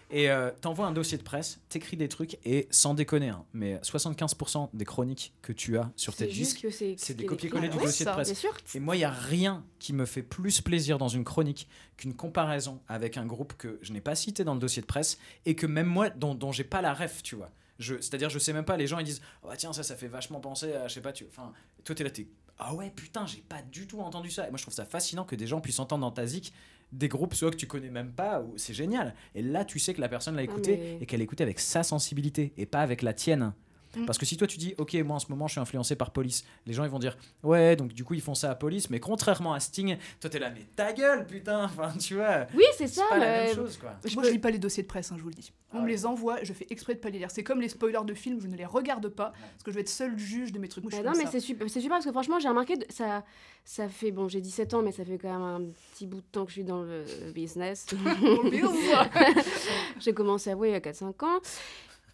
[0.10, 3.76] Et euh, t'envoies un dossier de presse, t'écris des trucs, et sans déconner, hein, mais
[3.78, 8.06] 75% des chroniques que tu as sur tes disques, que c'est des copier-coller du dossier
[8.06, 8.46] de presse.
[8.74, 11.68] Et moi, il n'y a rien qui me fait plus plaisir dans une chronique
[11.98, 15.18] qu'une comparaison avec un groupe que je n'ai pas cité dans le dossier de presse
[15.46, 17.52] et que même moi, dont, dont j'ai pas la ref, tu vois.
[17.80, 20.40] C'est-à-dire, je sais même pas, les gens ils disent Oh, tiens, ça, ça fait vachement
[20.40, 21.26] penser à, je sais pas, tu.
[21.30, 21.52] Enfin,
[21.84, 24.48] toi, t'es là, t'es Ah ouais, putain, j'ai pas du tout entendu ça.
[24.48, 26.54] Et moi, je trouve ça fascinant que des gens puissent entendre dans ta zik
[26.92, 29.14] des groupes, soit que tu connais même pas, ou c'est génial.
[29.36, 31.84] Et là, tu sais que la personne l'a écouté mais- et qu'elle écoutait avec sa
[31.84, 33.54] sensibilité et pas avec la tienne.
[33.98, 34.06] Mm.
[34.06, 36.12] Parce que si toi tu dis, ok, moi en ce moment je suis influencé par
[36.12, 38.90] Police, les gens ils vont dire, ouais, donc du coup ils font ça à Police,
[38.90, 42.64] mais contrairement à Sting, toi t'es là, mais ta gueule, putain, enfin tu vois, Oui,
[42.78, 43.04] c'est ça.
[43.10, 43.92] c'est pas la mais- même chose quoi.
[44.06, 45.52] je Moi, peux- je lis pas les dossiers de presse, hein, je vous le dis.
[45.74, 45.92] On Ah me ouais.
[45.92, 47.30] les envoie, je fais exprès de pas les lire.
[47.30, 49.82] C'est comme les spoilers de films, je ne les regarde pas parce que je vais
[49.82, 50.84] être seul juge de mes trucs.
[50.86, 53.26] Moi, je Bah suis non, mais c'est super, super parce que franchement, j'ai remarqué, ça,
[53.66, 55.62] ça fait, bon, j'ai 17 ans, mais ça fait quand même un
[55.94, 57.04] petit bout de temps que je suis dans le
[57.36, 57.86] business.
[57.92, 58.62] Le
[60.00, 61.40] j'ai commencé à jouer il y a 4-5 ans.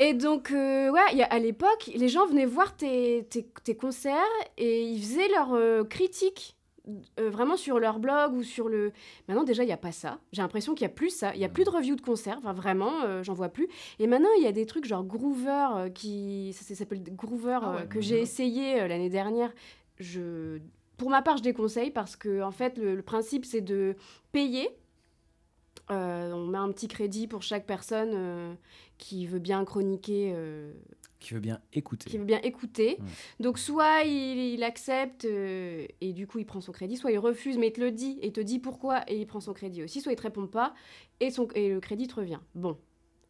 [0.05, 3.45] Et donc, euh, ouais, il y a- à l'époque, les gens venaient voir tes, tes,
[3.63, 4.17] tes concerts
[4.57, 6.57] et ils faisaient leurs euh, critiques
[7.19, 8.91] euh, vraiment sur leur blog ou sur le...
[9.29, 10.19] Maintenant, déjà, il n'y a pas ça.
[10.33, 11.33] J'ai l'impression qu'il n'y a plus ça.
[11.33, 12.37] Il n'y a plus de review de concerts.
[12.39, 13.69] Enfin, vraiment, euh, j'en vois plus.
[13.99, 16.51] Et maintenant, il y a des trucs genre Groover, qui...
[16.53, 19.53] Ça, ça s'appelle Groover, Ah ouais, que j'ai essayé l'année dernière.
[19.99, 20.57] Je...
[20.97, 23.95] Pour ma part, je déconseille parce que, en fait, le, le principe, c'est de
[24.33, 24.69] payer.
[25.91, 28.53] Euh, on met un petit crédit pour chaque personne euh,
[28.97, 30.71] qui veut bien chroniquer, euh,
[31.19, 32.09] Qui veut bien écouter.
[32.09, 32.97] qui veut bien écouter.
[33.39, 37.57] Donc soit il, il accepte et du coup il prend son crédit, soit il refuse
[37.57, 39.99] mais il te le dit et te dit pourquoi et il prend son crédit aussi,
[39.99, 40.73] soit il te répond pas
[41.19, 42.39] et, son, et le crédit te revient.
[42.55, 42.77] Bon,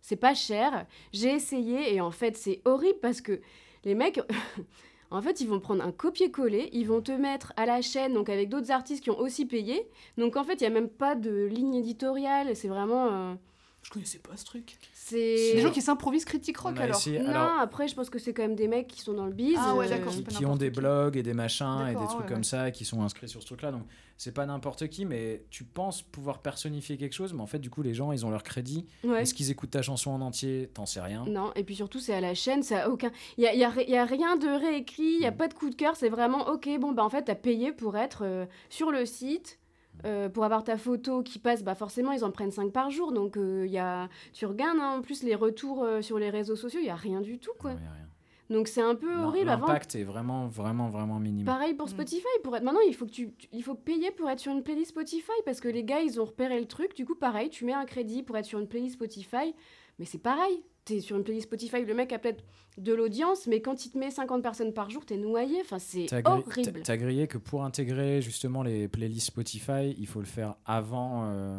[0.02, 3.42] c'est pas cher, j'ai essayé et en fait c'est horrible parce que
[3.84, 4.20] les mecs...
[5.14, 8.30] En fait, ils vont prendre un copier-coller, ils vont te mettre à la chaîne, donc
[8.30, 9.88] avec d'autres artistes qui ont aussi payé.
[10.18, 13.08] Donc en fait, il n'y a même pas de ligne éditoriale, c'est vraiment...
[13.12, 13.36] euh,
[13.84, 14.78] Je connaissais pas ce truc.
[14.94, 15.54] c'est...
[15.54, 17.00] Des gens qui s'improvisent critique rock alors.
[17.08, 19.34] Non, alors, après, je pense que c'est quand même des mecs qui sont dans le
[19.34, 19.58] biz.
[19.60, 19.98] Ah ouais, euh,
[20.30, 20.80] qui, ont des qui.
[20.80, 22.44] blogs et des machins et des trucs ouais, comme ouais.
[22.44, 23.72] ça qui sont inscrits sur ce truc-là.
[23.72, 23.84] Donc
[24.18, 27.70] c'est pas n'importe qui, mais tu penses pouvoir personnifier quelque chose, mais en fait du
[27.70, 28.86] coup les gens ils ont leur crédit.
[29.04, 29.24] Ouais.
[29.24, 30.70] Est-ce qu'ils écoutent ta chanson en entier?
[30.74, 31.26] T'en sais rien.
[31.28, 33.12] Non, et puis surtout, c'est à la chaîne, ça a aucun.
[33.38, 35.38] Il y a, y a ri- y a rien de réécrit, il n'y a Mm.
[35.38, 37.98] pas de coup de cœur, c'est vraiment ok, bon, bah en fait, t'as payé pour
[37.98, 39.60] être euh, sur le site.
[40.06, 43.12] Euh, pour avoir ta photo qui passe, bah forcément ils en prennent 5 par jour,
[43.12, 44.10] donc euh, y a...
[44.34, 46.96] tu regardes hein, en plus les retours euh, sur les réseaux sociaux, il y a
[46.96, 47.72] rien du tout quoi.
[47.74, 48.08] Non, y a rien.
[48.50, 49.66] Donc c'est un peu L'im- horrible avant.
[49.68, 51.46] L'impact est vraiment vraiment vraiment minime.
[51.46, 51.92] Pareil pour Mm.
[51.92, 54.52] Spotify, pour être maintenant il faut que tu, tu- il faut payer pour être sur
[54.52, 56.94] une playlist Spotify parce que les gars ils ont repéré le truc.
[56.96, 59.56] Du coup pareil, tu mets un crédit pour être sur une playlist Spotify,
[59.98, 60.64] mais c'est pareil.
[60.86, 62.44] T'es sur une playlist Spotify, le mec a peut-être
[62.78, 65.60] de l'audience, mais quand il te met 50 personnes par jour, t'es noyé.
[65.62, 66.82] Enfin c'est horrible.
[66.84, 71.24] t'as- grillé que pour intégrer justement les playlists Spotify, il faut le faire avant.
[71.28, 71.58] euh,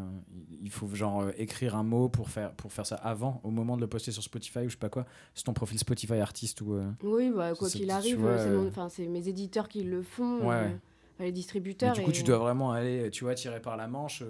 [0.63, 3.77] il faut genre euh, écrire un mot pour faire pour faire ça avant, au moment
[3.77, 5.07] de le poster sur Spotify ou je sais pas quoi.
[5.35, 6.75] C'est ton profil Spotify artiste ou.
[6.75, 10.47] euh, Oui, bah, quoi qu'il arrive, c'est mon- enfin, c'est mes éditeurs qui le font,
[10.47, 10.69] Ouais.
[10.69, 11.95] les Mais distributeurs.
[11.95, 14.23] du coup, et- tu dois vraiment aller, tu vois, tirer par la manche.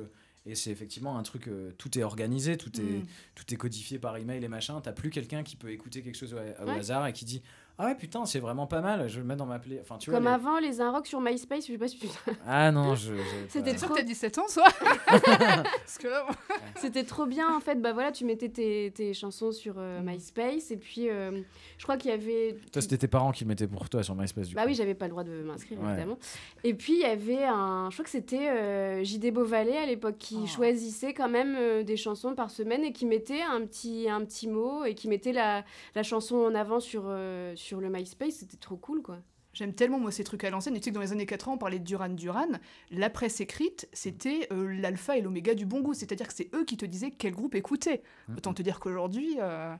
[0.46, 3.06] Et c'est effectivement un truc, euh, tout est organisé, tout est, Mm.
[3.34, 4.80] tout est codifié par email et machin.
[4.80, 6.78] T'as plus quelqu'un qui peut écouter quelque chose au, au Ouais.
[6.78, 7.42] hasard et qui dit
[7.76, 9.78] Ah ouais, putain, c'est vraiment pas mal, je vais le mettre dans ma play.
[9.80, 10.18] Enfin, tu vois.
[10.20, 12.06] Comme les- avant, les Inrocks sur MySpace, je sais pas si tu...
[12.46, 13.14] Ah non, je.
[13.16, 14.64] j'ai C'était pas- T'es sûr trop- que t'as 17 ans, soit
[15.08, 16.24] Parce que là,
[16.76, 17.80] C'était trop bien en fait.
[17.80, 21.40] Bah voilà, tu mettais tes, tes chansons sur euh, MySpace et puis euh,
[21.78, 22.56] je crois qu'il y avait.
[22.72, 24.68] Toi, c'était tes parents qui le mettaient pour toi sur MySpace, du Bah coup.
[24.68, 25.90] oui, j'avais pas le droit de m'inscrire Ouais.
[25.92, 26.18] évidemment.
[26.62, 30.16] Et puis il y avait un, je crois que c'était euh, JD Beauvalet à l'époque
[30.18, 30.46] qui Oh.
[30.46, 34.46] choisissait quand même euh, des chansons par semaine et qui mettait un petit un petit
[34.48, 38.34] mot et qui mettait la, la chanson en avant sur euh, sur le MySpace.
[38.36, 39.18] C'était trop cool quoi.
[39.52, 40.74] J'aime tellement moi ces trucs à l'ancienne.
[40.74, 42.48] Et tu sais que dans les années 80, on parlait de Duran Duran.
[42.90, 45.94] La presse écrite, c'était euh, l'alpha et l'oméga du bon goût.
[45.94, 48.02] C'est-à-dire que c'est eux qui te disaient quel groupe écouter.
[48.28, 48.36] Mhm.
[48.38, 49.72] Autant te dire qu'aujourd'hui, euh,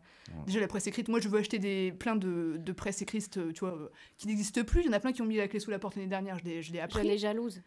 [0.47, 3.53] déjà la presse écrite, moi je veux acheter des, plein de, de presse écrites, euh,
[3.53, 4.83] tu vois, euh, qui n'existent plus.
[4.83, 6.39] Il y en a plein qui ont mis la clé sous la porte l'année dernière,
[6.39, 7.09] je l'ai- je l'ai J'en appris.
[7.09, 7.61] ai jalouse.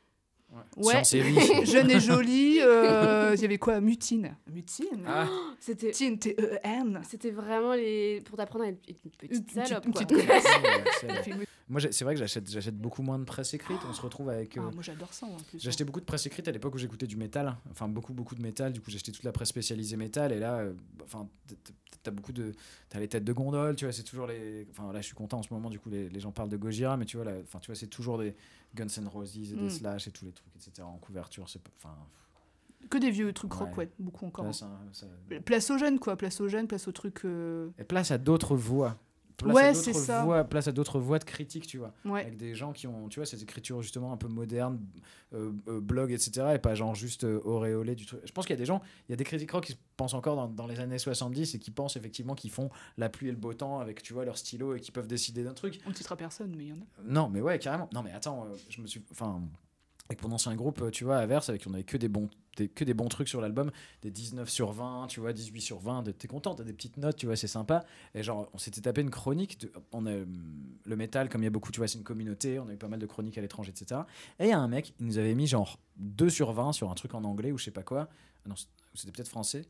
[0.77, 1.03] Ouais.
[1.65, 2.59] Jeune et jolie.
[2.61, 3.79] euh, Il y avait quoi?
[3.81, 4.35] Mutine.
[4.51, 5.27] Mutine Ah,
[5.59, 7.01] C'était Mutine, T-E-N.
[7.07, 10.05] c'était vraiment les pour t'apprendre à être une petite Une petite- salope une quoi.
[10.05, 10.27] petite
[11.69, 13.79] Moi, c'est vrai que j'achète, j'achète beaucoup moins de presse écrite.
[13.89, 14.55] On se retrouve avec.
[14.57, 15.59] euh, Ah, moi j'adore ça en plus.
[15.59, 18.35] J'ai acheté beaucoup de presse écrite à l'époque où j'écoutais du métal, enfin beaucoup beaucoup
[18.35, 18.71] de métal.
[18.71, 21.27] Du coup, acheté toute la presse spécialisée métal et là, euh, enfin,
[22.03, 22.53] t'as beaucoup de,
[22.87, 25.39] t'as les têtes de gondole, tu vois, c'est toujours les, enfin là, je suis content
[25.39, 25.69] en ce moment.
[25.69, 27.75] Du coup, les, les gens parlent de Gojira, mais tu vois, là, enfin, tu vois,
[27.75, 28.33] c'est toujours des
[28.75, 29.69] Guns N' Roses et des Mm.
[29.69, 30.81] Slash et tous les trucs, etc.
[30.83, 31.95] En couverture, c'est, enfin,
[32.89, 33.85] Que des vieux trucs rock, Ouais.
[33.85, 34.53] ouais, beaucoup encore.
[34.53, 34.69] ça-
[35.45, 36.15] Place aux jeunes, quoi.
[36.15, 37.25] Place aux jeunes, place aux trucs.
[37.25, 38.97] euh, et place à d'autres voix.
[39.37, 41.93] Place Ouais, à d'autres voix- place à d'autres voix de critique, tu vois.
[42.05, 42.21] Ouais.
[42.21, 44.79] avec des gens qui ont, tu vois, cette écriture justement un peu moderne,
[45.33, 46.53] euh, euh, blog, etc.
[46.55, 48.19] Et pas genre juste euh, auréolé du truc.
[48.25, 49.77] Je pense qu'il y a des gens, il y a des critiques rock qui se
[49.95, 53.27] pensent encore dans, dans les années 70 et qui pensent effectivement qu'ils font la pluie
[53.27, 55.79] et le beau temps avec, tu vois, leur stylo et qui peuvent décider d'un truc.
[55.85, 57.03] On ne citera personne, mais il y en a.
[57.03, 57.89] Non, mais ouais, carrément.
[57.93, 59.03] Non, mais attends, euh, je me suis.
[59.11, 59.39] Enfin.
[60.09, 62.29] Avec mon ancien groupe, euh, tu vois, Averse, avec qui on avait que des bons,
[62.55, 66.01] que des bons trucs sur l'album, des 19 sur 20, tu vois, 18 sur 20,
[66.03, 67.83] de- t'es content, t'as des petites notes, tu vois, c'est sympa.
[68.15, 71.47] Et genre, on s'était tapé une chronique, de, on a, le métal, comme il y
[71.47, 73.41] a beaucoup, tu vois, c'est une communauté, on a eu pas mal de chroniques à
[73.41, 74.01] l'étranger, etc.
[74.39, 76.89] Et il y a un mec, il nous avait mis genre 2 sur 20 sur
[76.89, 78.07] un truc en anglais ou je sais pas quoi,
[78.45, 78.55] Ah non,
[78.93, 79.65] c'était peut-être français.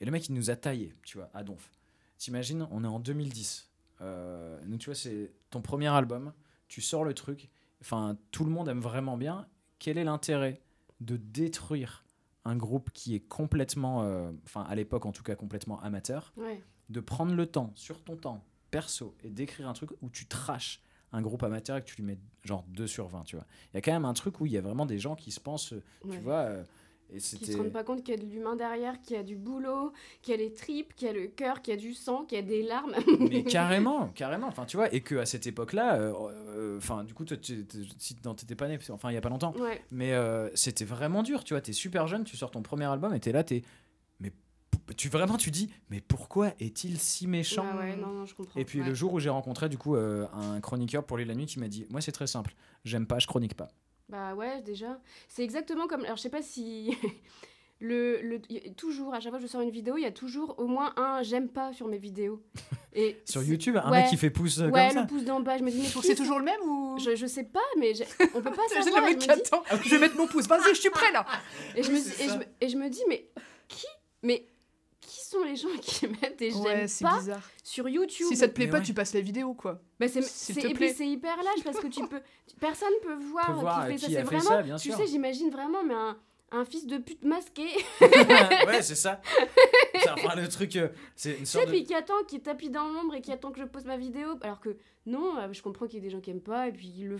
[0.00, 1.70] Et le mec, il nous a taillé, tu vois, à Donf.
[2.18, 3.70] T'imagines, on est en 2010.
[4.02, 6.32] Euh, tu vois, c'est ton premier album,
[6.68, 7.48] tu sors le truc,
[7.80, 9.46] enfin, tout le monde aime vraiment bien.
[9.78, 10.60] Quel est l'intérêt
[11.00, 12.04] de détruire
[12.44, 16.62] un groupe qui est complètement, euh, enfin, à l'époque en tout cas, complètement amateur, Ouais.
[16.88, 20.80] de prendre le temps, sur ton temps, perso, et d'écrire un truc où tu traches
[21.12, 23.46] un groupe amateur et que tu lui mets genre 2 sur 20, tu vois.
[23.72, 25.30] Il y a quand même un truc où il y a vraiment des gens qui
[25.32, 26.18] se pensent, euh, tu Ouais.
[26.18, 26.64] vois, euh,
[27.12, 29.22] et Qui se rendent pas compte qu'il y a de l'humain derrière, qu'il y a
[29.22, 29.92] du boulot,
[30.22, 32.24] qu'il y a les tripes, qu'il y a le cœur, qu'il y a du sang,
[32.24, 32.94] qu'il y a des larmes.
[33.30, 34.48] Mais carrément, carrément.
[34.48, 37.24] Enfin, tu vois, et que à cette époque-là, euh, euh, enfin, du coup,
[37.98, 39.82] si t'étais pas né, enfin, il y a pas longtemps, Ouais.
[39.90, 41.44] mais euh, c'était vraiment dur.
[41.44, 43.62] Tu vois, t'es super jeune, tu sors ton premier album et t'es là, t'es,
[44.96, 48.60] tu vraiment, tu dis, mais pourquoi est-il si méchant Ah ouais, non, non, je comprends.
[48.60, 48.86] Et puis Ouais.
[48.86, 51.58] le jour où j'ai rencontré du coup euh, un chroniqueur pour lui la nuit qui
[51.58, 53.66] m'a dit, moi c'est très simple, j'aime pas, je chronique pas.
[54.08, 55.00] Bah ouais, déjà.
[55.28, 56.04] C'est exactement comme.
[56.04, 56.96] Alors je sais pas si.
[57.78, 60.10] Le, le, y toujours, à chaque fois que je sors une vidéo, il y a
[60.10, 62.42] toujours au moins un j'aime pas sur mes vidéos.
[62.94, 64.00] Et Sur YouTube, un ouais.
[64.00, 65.06] mec qui fait pouce euh, Ouais, comme le ça.
[65.06, 66.98] pouce d'en bas, je me dis, mais c'est toujours le même ou.
[66.98, 67.92] Je, je sais pas, mais
[68.34, 69.02] on peut pas savoir.
[69.04, 69.62] le je qui me dis- attend.
[69.84, 70.46] Je vais mettre mon pouce.
[70.46, 71.26] Vas-y, je suis prêt là.
[71.74, 73.28] Et je, me et, je et je me dis, mais
[73.68, 73.84] qui
[74.22, 74.46] Mais
[75.38, 77.42] sont les gens qui mettent des j'aime Ouais, c'est pas bizarre.
[77.62, 78.84] sur YouTube Si ça te plaît Mais pas, ouais.
[78.84, 79.80] tu passes la vidéo quoi.
[80.00, 80.20] Bah, c'est,
[80.64, 82.20] et puis c'est hyper lâche parce que tu peux,
[82.60, 84.06] personne peut voir, Peut voir, qui fait ça.
[84.08, 84.96] C'est a vraiment, ça, bien tu sûr.
[84.98, 86.16] sais, j'imagine vraiment, mais un,
[86.52, 87.66] un fils de pute masqué,
[88.00, 89.20] ouais, c'est ça.
[89.94, 91.70] C'est enfin le truc, euh, c'est une tu sais, sorte de...
[91.72, 94.30] puis qui attend, qui tapis dans l'ombre et qui attend que je pose ma vidéo.
[94.42, 96.72] Alors que non, euh, je comprends qu'il y ait des gens qui aiment pas et
[96.72, 97.16] puis ils le,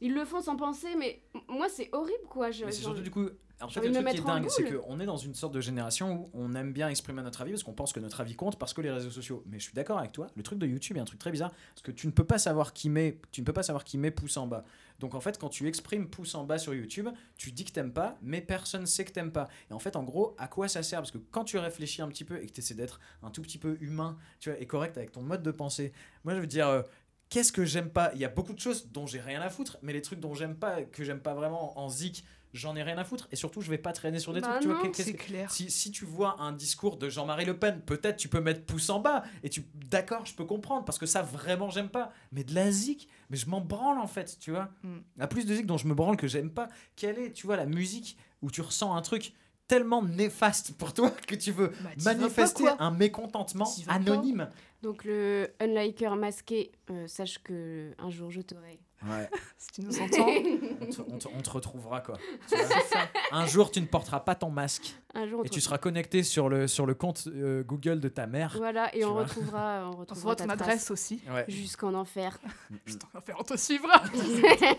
[0.00, 2.50] ils le font sans penser, mais moi c'est horrible quoi.
[2.50, 3.28] Je, Mais c'est genre- surtout du coup,
[3.60, 6.24] en fait, le truc qui est dingue, c'est qu'on est dans une sorte de génération
[6.24, 8.74] où on aime bien exprimer notre avis parce qu'on pense que notre avis compte parce
[8.74, 9.42] que les réseaux sociaux.
[9.46, 11.52] Mais je suis d'accord avec toi, le truc de YouTube est un truc très bizarre
[11.74, 13.96] parce que tu ne peux pas savoir qui met, tu ne peux pas savoir qui
[13.96, 14.64] met pouce en bas.
[14.98, 17.92] Donc en fait, quand tu exprimes pouce en bas sur YouTube, tu dis que t'aimes
[17.92, 19.48] pas, mais personne sait que t'aimes pas.
[19.70, 21.00] Et en fait, en gros, à quoi ça sert?
[21.00, 23.42] Parce que quand tu réfléchis un petit peu et que tu essaies d'être un tout
[23.42, 25.92] petit peu humain, tu vois, et correct avec ton mode de pensée,
[26.24, 26.68] moi je veux dire.
[26.68, 26.82] euh,
[27.30, 28.12] Qu'est-ce que j'aime pas?
[28.14, 30.34] Il y a beaucoup de choses dont j'ai rien à foutre, mais les trucs dont
[30.34, 33.28] j'aime pas, que j'aime pas vraiment en zik, j'en ai rien à foutre.
[33.32, 34.62] Et surtout, je vais pas traîner sur des Bah trucs.
[34.62, 35.50] Tu vois, C'est clair.
[35.50, 38.88] si, si tu vois un discours de Jean-Marie Le Pen, peut-être tu peux mettre pouce
[38.88, 42.10] en bas et tu d'accord, je peux comprendre parce que ça vraiment j'aime pas.
[42.32, 44.70] Mais de la zik, mais je m'en branle en fait, tu vois.
[44.82, 44.98] Mm.
[45.20, 46.68] À plus de zik dont je me branle que j'aime pas.
[46.96, 49.34] Quelle est, tu vois, la musique où tu ressens un truc
[49.66, 54.48] tellement néfaste pour toi que tu veux Bah, manifester un mécontentement anonyme?
[54.84, 58.78] Donc le unliker masqué, euh, sache que un jour je t'aurai.
[59.02, 60.26] Ouais, Si tu nous entends.
[60.80, 62.18] on te, on te- on te retrouvera quoi.
[63.32, 66.48] Un jour tu ne porteras pas ton masque Un jour et tu seras connecté sur
[66.50, 68.54] le, sur le compte euh, Google de ta mère.
[68.58, 71.20] Voilà, et on retrouvera, on On retrouvera ta ton trace adresse aussi.
[71.30, 71.44] Ouais.
[71.48, 72.38] jusqu'en enfer.
[72.84, 74.02] Je t'en faire, on te suivra.
[74.04, 74.76] Ouais,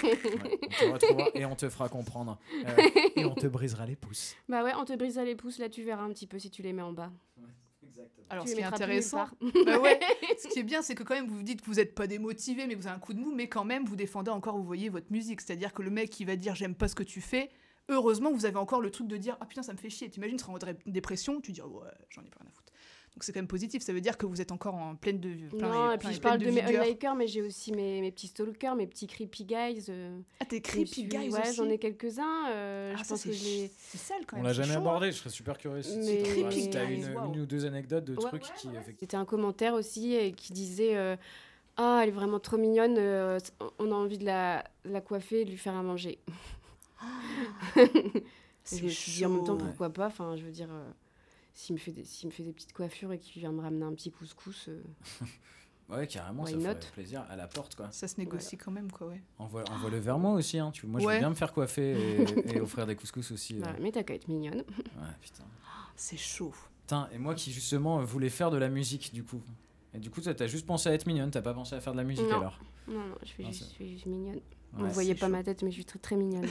[0.84, 2.38] on te retrouvera et on te fera comprendre.
[2.66, 4.36] Euh, et on te brisera les pouces.
[4.48, 6.62] bah ouais, on te brisera les pouces, là tu verras un petit peu si tu
[6.62, 7.12] les mets en bas.
[8.30, 9.28] Alors, tu ce qui est intéressant,
[9.66, 10.00] bah ouais,
[10.40, 12.08] ce qui est bien, c'est que quand même vous vous dites que vous n'êtes pas
[12.08, 14.58] démotivé, mais que vous avez un coup de mou, mais quand même vous défendez encore,
[14.58, 15.42] vous voyez votre musique.
[15.42, 17.50] C'est-à-dire que le mec qui va dire j'aime pas ce que tu fais,
[17.90, 20.10] heureusement vous avez encore le truc de dire ah putain ça me fait chier.
[20.10, 21.70] T'imagines, tu seras en dé- dépression, tu dis ouais
[22.10, 22.74] j'en ai pas rien à foutre.
[23.16, 25.30] Donc c'est quand même positif, ça veut dire que vous êtes encore en pleine de
[25.58, 28.28] plein non, et- puis je parle de, mes unlikers, mais j'ai aussi mes, mes petits
[28.28, 29.86] stalkers, mes petits creepy guys.
[29.88, 32.50] euh, Ah t'es creepy suis- guys Ouais, j'en ai quelques-uns.
[32.50, 34.48] euh, Ah, je pense c'est que c'est sale quand On même.
[34.48, 35.98] l'a c'est jamais chaud, abordé, je serais super curieux si, si
[36.44, 38.84] Mais- si t'as une, une ou deux anecdotes de Ouais, trucs ouais, qui ouais.
[39.00, 41.16] C'était un commentaire aussi euh, qui disait euh,
[41.78, 43.40] Ah, elle est vraiment trop mignonne, euh,
[43.80, 46.20] on a envie de la, de la coiffer et de lui faire à manger.
[47.78, 50.90] Et je me suis dit en même temps, pourquoi pas Enfin, je veux dire, euh,
[51.56, 53.86] s'il me, fait des- s'il me fait des petites coiffures et qu'il vient me ramener
[53.86, 54.84] un petit couscous, euh,
[55.88, 56.80] Ouais, carrément, Why ça ferait not?
[56.94, 57.92] plaisir à la porte, quoi.
[57.92, 59.22] Ça se négocie quand même, quoi, ouais.
[59.38, 60.72] Envoie, envoie-le vers moi aussi, hein.
[60.72, 61.92] Tu, moi, je veux bien me faire coiffer
[62.24, 62.24] et,
[62.56, 63.62] et offrir des couscous aussi.
[63.62, 63.66] euh.
[63.80, 64.64] mais t'as qu'à être mignonne.
[64.78, 65.44] Ouais, putain.
[65.96, 66.54] C'est chaud.
[66.82, 69.42] Putain, et moi qui justement voulais faire de la musique, du coup.
[69.94, 71.94] Et du coup, toi, t'as juste pensé à être mignonne, t'as pas pensé à faire
[71.94, 72.38] de la musique Non.
[72.40, 74.36] alors Non, non, je, fais Ah, juste, je suis juste mignonne.
[74.74, 75.32] Ouais, Vous voyez pas chaud.
[75.32, 76.48] ma tête, mais je suis très, très mignonne.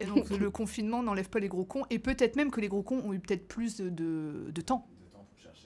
[0.00, 1.84] Et donc le confinement n'enlève pas les gros cons.
[1.90, 4.86] Et peut-être même que les gros cons ont eu peut-être plus de, de, de temps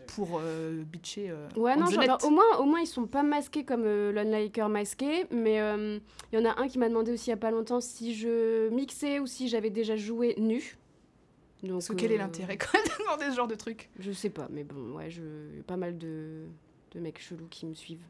[0.08, 1.30] pour euh, bitcher.
[1.30, 3.64] euh, Ouais, on non, the genre, alors, au, moins, au moins, ils sont pas masqués
[3.64, 5.26] comme euh, l'Unliker masqué.
[5.30, 5.98] Mais euh,
[6.32, 8.14] il y en a un qui m'a demandé aussi il y a pas longtemps si
[8.14, 10.76] je mixais ou si j'avais déjà joué nu.
[11.62, 13.88] Donc, Parce que quel est l'intérêt quand même de demander ce genre de truc?
[13.98, 15.22] Je sais pas, mais bon, ouais, je...
[15.52, 16.44] il y a pas mal de...
[16.90, 18.04] de mecs chelous qui me suivent.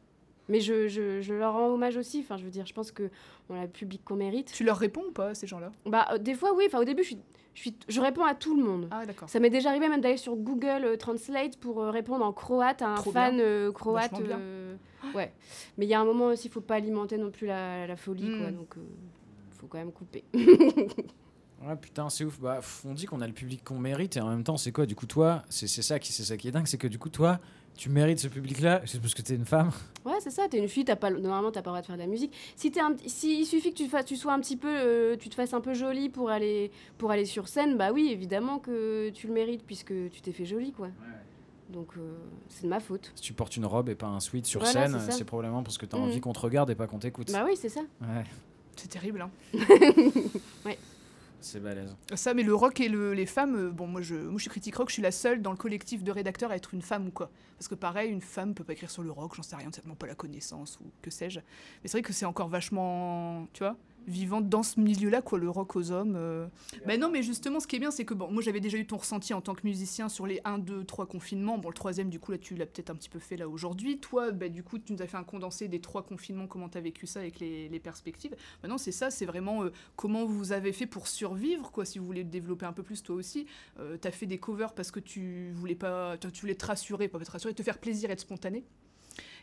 [0.49, 2.19] Mais je, je, je leur rends hommage aussi.
[2.19, 3.09] Enfin, je veux dire, je pense que
[3.49, 4.51] on a le public qu'on mérite.
[4.53, 5.71] Tu leur réponds ou pas, ces gens-là?
[5.85, 6.65] Bah, euh, des fois, oui.
[6.67, 7.17] Enfin, au début, je, suis,
[7.55, 8.87] je, suis, je réponds à tout le monde.
[8.91, 9.27] Ah, d'accord.
[9.29, 12.81] Ça m'est déjà arrivé même d'aller sur Google euh, Translate pour euh, répondre en croate
[12.83, 13.41] à un Trop fan
[13.73, 14.21] croate.
[14.21, 14.39] Bien.
[15.15, 15.33] ouais.
[15.77, 17.95] Mais il y a un moment aussi, il faut pas alimenter non plus la, la
[17.95, 18.51] folie, quoi.
[18.51, 18.55] Mm.
[18.55, 18.81] Donc, euh,
[19.51, 20.23] faut quand même couper.
[21.65, 22.39] Ouais, putain, c'est ouf.
[22.39, 24.85] Bah, on dit qu'on a le public qu'on mérite et en même temps, c'est quoi?
[24.85, 26.99] Du coup, toi, c'est c'est ça, qui- c'est ça qui est dingue, c'est que du
[26.99, 27.39] coup, toi,
[27.77, 29.69] tu mérites ce public-là, c'est parce que t'es une femme.
[30.05, 30.47] Ouais, c'est ça.
[30.49, 32.07] T'es une fille, t'as pas, le- normalement, t'as pas le droit de faire de la
[32.07, 32.33] musique.
[32.55, 35.15] Si un, petit- si il suffit que tu, fasses, tu sois un petit peu, euh,
[35.17, 38.59] tu te fasses un peu jolie pour aller, pour aller sur scène, bah oui, évidemment
[38.59, 40.89] que tu le mérites puisque tu t'es fait jolie, quoi.
[41.69, 42.13] Donc euh,
[42.47, 43.11] c'est de ma faute.
[43.15, 45.77] Si tu portes une robe et pas un sweat sur Voilà, scène, c'est probablement parce
[45.79, 46.03] que t'as Mhm.
[46.03, 47.31] envie qu'on te regarde et pas qu'on t'écoute.
[47.31, 47.81] Bah oui, c'est ça.
[48.01, 48.23] Ouais,
[48.75, 49.31] C'est terrible, hein.
[51.45, 51.95] c'est balèze.
[52.15, 54.49] Ça, mais le rock et le- les femmes, euh, bon, moi je, moi je suis
[54.49, 57.07] critique rock, je suis la seule dans le collectif de rédacteurs à être une femme
[57.07, 57.29] ou quoi.
[57.57, 59.95] Parce que pareil, une femme peut pas écrire sur le rock, j'en sais rien, certainement
[59.95, 61.39] pas la connaissance ou que sais-je.
[61.39, 65.49] Mais c'est vrai que c'est encore vachement, tu vois, vivant dans ce milieu-là, quoi, le
[65.49, 66.15] rock aux hommes.
[66.15, 66.47] euh.
[66.85, 68.85] Ben non, mais justement, ce qui est bien, c'est que bon, moi j'avais déjà eu
[68.85, 71.57] ton ressenti en tant que musicien sur les 1, 2, 3 confinements.
[71.57, 73.99] Bon, le troisième, du coup, là, tu l'as peut-être un petit peu fait là aujourd'hui.
[73.99, 76.77] Toi, ben, du coup, tu nous as fait un condensé des trois confinements, comment tu
[76.77, 78.35] as vécu ça avec les, les perspectives?
[78.63, 82.05] Maintenant, c'est ça, c'est vraiment euh, comment vous avez fait pour survivre, quoi, si vous
[82.05, 83.45] voulez développer un peu plus toi aussi.
[83.79, 86.65] Euh, tu as fait des covers parce que tu voulais pas, tu tu voulais te
[86.65, 88.63] rassurer, pas te rassurer, te faire plaisir, être spontané.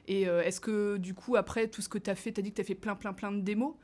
[0.09, 2.43] Et euh, est-ce que du coup, après tout ce que tu as fait, tu as
[2.43, 3.75] dit que tu as fait plein, plein, plein de démos?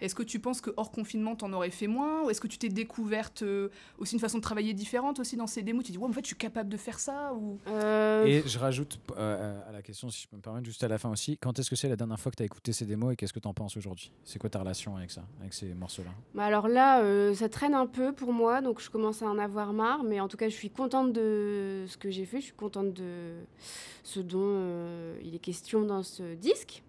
[0.00, 2.58] Est-ce que tu penses que hors confinement, t'en aurais fait moins Ou est-ce que tu
[2.58, 5.84] t'es découverte euh, aussi une façon de travailler différente aussi dans ces démos?
[5.84, 7.58] Tu dis, ouais, en fait, je suis capable de faire ça ou...
[7.68, 10.88] Euh, Et je rajoute euh, à la question, si je peux me permettre, juste à
[10.88, 12.86] la fin aussi, quand est-ce que c'est la dernière fois que tu as écouté ces
[12.86, 14.10] démos et qu'est-ce que tu en penses aujourd'hui?
[14.24, 16.10] C'est quoi ta relation avec ça, avec ces morceaux-là?
[16.34, 19.38] Bah alors là, euh, ça traîne un peu pour moi, donc je commence à en
[19.38, 20.02] avoir marre.
[20.04, 22.40] Mais en tout cas, je suis contente de ce que j'ai fait.
[22.40, 23.34] Je suis contente de
[24.02, 26.82] ce dont euh, il est question dans ce disque.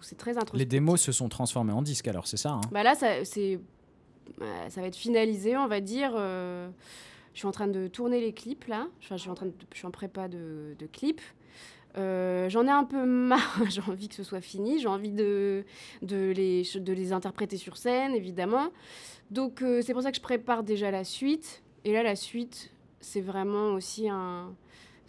[0.00, 2.60] Où C'est très Les démos se sont transformées en disques alors, c'est ça hein?
[2.72, 3.60] Bah là, ça, c'est,
[4.40, 6.12] euh, ça va être finalisé, on va dire.
[6.16, 6.68] euh,
[7.34, 8.88] je suis en train de tourner les clips là.
[9.02, 11.20] Enfin, je suis en train de, je suis en prépa de, de clips.
[11.96, 15.64] Euh, J'en ai un peu marre, j'ai envie que ce soit fini, j'ai envie de,
[16.02, 18.68] de, les, de les interpréter sur scène, évidemment.
[19.30, 21.62] Donc euh, c'est pour ça que je prépare déjà la suite.
[21.84, 24.54] Et là, la suite, c'est vraiment aussi un...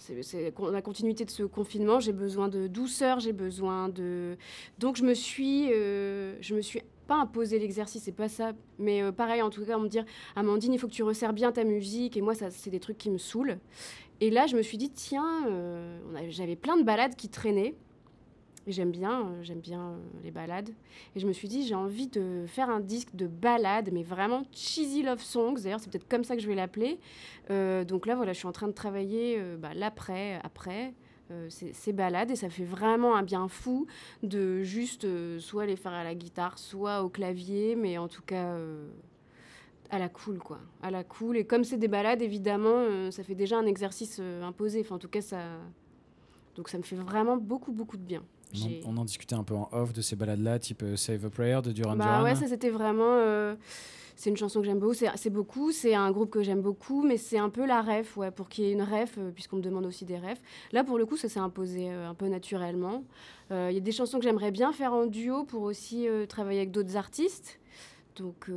[0.02, 4.36] C'est la continuité de ce confinement, j'ai besoin de douceur, j'ai besoin de...
[4.80, 5.72] Donc je me suis...
[5.72, 8.54] euh, je me suis pas imposé l'exercice, c'est pas ça.
[8.80, 11.34] Mais euh, pareil, en tout cas, on me dire, Amandine, il faut que tu resserres
[11.34, 12.18] bien ta musique.
[12.18, 13.60] Et moi, ça, c'est des trucs qui me saoulent.
[14.22, 17.76] Et là, je me suis dit, tiens, euh, j'avais plein de balades qui traînaient.
[18.67, 20.69] J'aime bien, euh, j'aime bien euh, les balades.
[21.15, 24.43] Et je me suis dit, j'ai envie de faire un disque de balades, mais vraiment
[24.54, 25.56] cheesy love songs.
[25.56, 27.00] D'ailleurs, c'est peut-être comme ça que je vais l'appeler.
[27.50, 30.93] Euh, donc là, voilà, je suis en train de travailler bah, l'après, après.
[31.32, 33.88] euh, ces, balades et ça fait vraiment un bien fou
[34.21, 35.08] de juste
[35.39, 38.58] soit les faire à la guitare, soit au clavier, mais en tout cas
[39.89, 40.60] à la cool, quoi.
[40.84, 41.38] À la cool.
[41.38, 44.82] Et comme c'est des balades, évidemment, ça fait déjà un exercice imposé.
[44.82, 45.39] Enfin, en tout cas, ça.
[46.56, 48.24] Donc ça me fait vraiment beaucoup, beaucoup de bien.
[48.56, 51.26] On, en- on en discutait un peu en off de ces balades-là, type euh, Save
[51.26, 52.24] a Prayer de Duran Bah Duran.
[52.24, 53.04] ouais, ça c'était vraiment.
[53.08, 53.56] euh,
[54.16, 54.94] c'est une chanson que j'aime beaucoup.
[54.94, 55.72] C'est beaucoup.
[55.72, 58.66] C'est un groupe que j'aime beaucoup, mais c'est un peu la ref, ouais, pour qu'il
[58.66, 60.42] y ait une ref, euh, puisqu'on me demande aussi des refs.
[60.74, 63.04] Là, pour le coup, ça s'est imposé euh, un peu naturellement.
[63.52, 66.60] Euh, Il y a des chansons que j'aimerais bien faire en duo pour aussi travailler
[66.60, 67.60] avec d'autres artistes.
[68.16, 68.50] Donc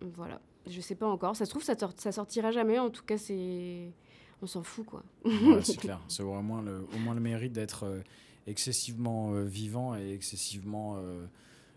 [0.00, 0.40] voilà.
[0.68, 1.34] Je sais pas encore.
[1.36, 2.78] Ça se trouve, ça, sort- ça sortira jamais.
[2.78, 3.90] En tout cas, c'est.
[4.42, 5.02] On s'en fout, quoi.
[5.24, 6.00] Ouais, c'est clair.
[6.08, 8.00] C'est au moins le, au moins le mérite d'être euh,
[8.46, 11.24] excessivement euh, vivant et excessivement euh,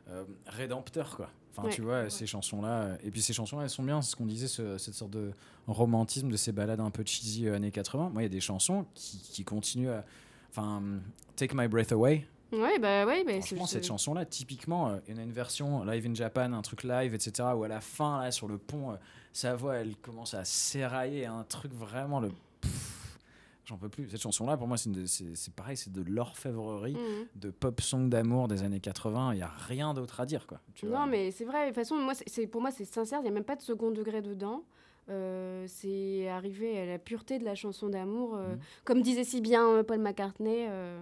[0.09, 1.29] euh, rédempteur, quoi.
[1.51, 1.73] Enfin, Ouais.
[1.73, 2.97] tu vois, ces chansons-là.
[3.03, 4.01] Et puis ces chansons-là, elles sont bien.
[4.01, 5.31] C'est ce qu'on disait, ce- cette sorte de
[5.67, 8.09] romantisme de ces balades un peu cheesy euh, années 80.
[8.11, 10.03] Moi, il y a des chansons qui, qui continuent à.
[10.51, 10.81] Enfin,
[11.35, 15.15] Take My Breath Away, Ouais, bah ouais, bah, c'est- Franchement, cette chanson-là, typiquement, euh, il
[15.15, 17.81] y en a une version live in Japan, un truc live, etc., où à la
[17.81, 18.95] fin, là, sur le pont, euh,
[19.33, 22.31] sa voix, elle commence à s'érailler, un truc vraiment le.
[23.65, 24.07] J'en peux plus.
[24.09, 27.27] Cette chanson-là, pour moi, c'est pareil, c'est de l'orfèvrerie, Mhm.
[27.35, 29.33] de pop song d'amour des années 80.
[29.33, 30.59] Il n'y a rien d'autre à dire, quoi.
[30.75, 30.99] Tu vois.
[30.99, 31.63] Non, mais c'est vrai.
[31.63, 33.19] De toute façon, moi, c'est- pour moi, c'est sincère.
[33.19, 34.63] Il n'y a même pas de second degré dedans.
[35.09, 38.35] Euh, c'est arrivé à la pureté de la chanson d'amour.
[38.35, 38.59] euh, Mhm.
[38.85, 40.65] Comme disait si bien euh, Paul McCartney.
[40.69, 40.99] euh,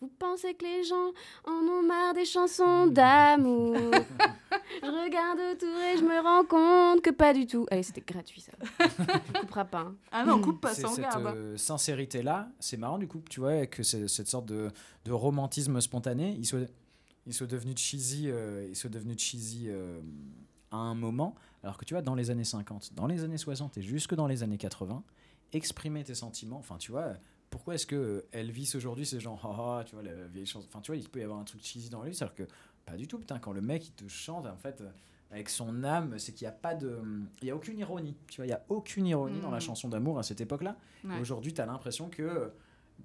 [0.00, 1.12] Vous pensez que les gens
[1.44, 3.74] en ont marre des chansons d'amour
[4.82, 7.66] Je regarde autour et je me rends compte que pas du tout.
[7.70, 8.52] Allez, c'était gratuit ça.
[8.78, 9.80] Tu couperas pas.
[9.80, 9.96] hein.
[10.10, 11.26] Ah non, coupe pas, ça en cette garde.
[11.36, 14.70] euh, sincérité-là, c'est marrant du coup, tu vois, que c'est cette sorte de,
[15.04, 16.60] de romantisme spontané, il soit,
[17.26, 20.00] il soit devenu cheesy, euh, il soit devenu cheesy euh,
[20.70, 23.76] à un moment, alors que tu vois, dans les années 50, dans les années 60
[23.76, 25.02] et jusque dans les années 80,
[25.52, 27.14] exprimer tes sentiments, enfin tu vois,
[27.50, 30.66] pourquoi est-ce que euh, Elvis aujourd'hui c'est genre, ah, ah, tu vois, la vieille chanson,
[30.68, 32.44] enfin tu vois, il peut y avoir un truc cheesy dans lui, alors que
[32.86, 34.90] pas du tout, putain, quand le mec il te chante, en fait, euh,
[35.30, 36.98] avec son âme, c'est qu'il n'y a pas de.
[37.42, 39.60] Il y a aucune ironie, tu vois, il y a aucune ironie dans la Mm.
[39.60, 40.76] chanson d'amour à cette époque-là.
[41.04, 41.16] Ouais.
[41.16, 42.48] Et Aujourd'hui, tu as l'impression que euh,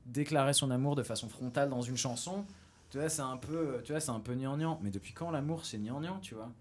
[0.07, 2.45] déclarer son amour de façon frontale dans une chanson,
[2.89, 4.79] tu vois, c'est un peu, tu vois, c'est un peu gnangnan.
[4.81, 6.51] Mais depuis quand l'amour c'est gnangnan, tu vois?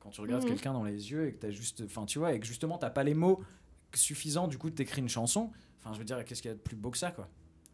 [0.00, 0.48] Quand tu regardes Mhm.
[0.48, 2.90] quelqu'un dans les yeux et que t'as juste, enfin, tu vois, et que justement t'as
[2.90, 3.40] pas les mots
[3.98, 5.50] suffisants, du coup, de t'écrire une chanson.
[5.80, 7.28] Enfin, je veux dire, qu'est-ce qu'il y a de plus beau que ça, quoi?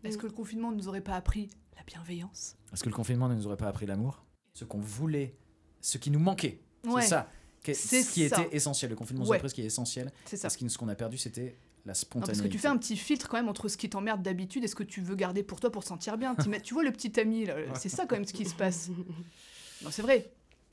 [0.05, 2.57] Est-ce que le confinement ne nous aurait pas appris la bienveillance?
[2.73, 4.25] Est-ce que le confinement ne nous aurait pas appris l'amour?
[4.55, 5.37] Ce qu'on voulait,
[5.81, 7.03] ce qui nous manquait, Ouais.
[7.03, 7.29] c'est ça.
[7.63, 8.41] C'est ce qui ça.
[8.43, 8.91] était essentiel.
[8.91, 10.11] Le confinement nous a appris ce qui est essentiel.
[10.25, 10.43] C'est ça.
[10.43, 12.33] Parce que ce qu'on a perdu, c'était la Non, spontanéité.
[12.33, 14.69] parce que tu fais un petit filtre quand même entre ce qui t'emmerde d'habitude et
[14.69, 16.35] ce que tu veux garder pour toi pour te sentir bien.
[16.63, 18.89] Tu vois le petit ami, là, c'est ça quand même ce qui se passe.
[19.83, 20.31] Non, c'est vrai.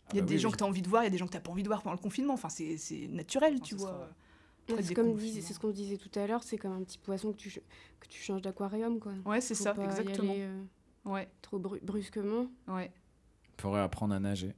[0.07, 0.51] Ah Il y a bah des oui, gens oui.
[0.53, 1.63] que tu as envie de voir, il y a des gens que tu pas envie
[1.63, 2.33] de voir pendant le confinement.
[2.33, 3.89] Enfin, c'est c'est naturel, tu vois.
[3.91, 4.09] sera-
[4.81, 6.43] c'est comme c'est ce qu'on disait tout à l'heure.
[6.43, 9.13] C'est comme un petit poisson que tu, que tu changes d'aquarium, quoi.
[9.25, 10.31] Ouais, c'est ça, pas y exactement.
[10.33, 10.63] aller, euh,
[11.05, 12.47] Ouais, trop bru- brusquement.
[12.67, 12.91] ouais.
[13.55, 14.53] pourrait apprendre à nager.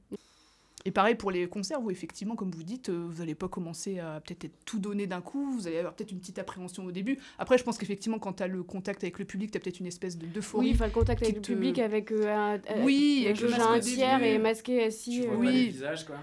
[0.86, 3.98] Et pareil pour les concerts où effectivement, comme vous dites, euh, vous n'allez pas commencer
[3.98, 6.90] à peut-être être tout donner d'un coup, vous allez avoir peut-être une petite appréhension au
[6.90, 7.18] début.
[7.38, 9.78] Après, je pense qu'effectivement, quand tu as le contact avec le public, tu as peut-être
[9.80, 10.70] une espèce de Oui, d'euphorie.
[10.72, 14.22] enfin le contact avec le public, avec euh, un, Oui, avec avec le un tiers
[14.22, 15.20] et masqué assis.
[15.20, 15.52] Tu vois euh, pas oui.
[15.52, 16.16] les visages, quoi.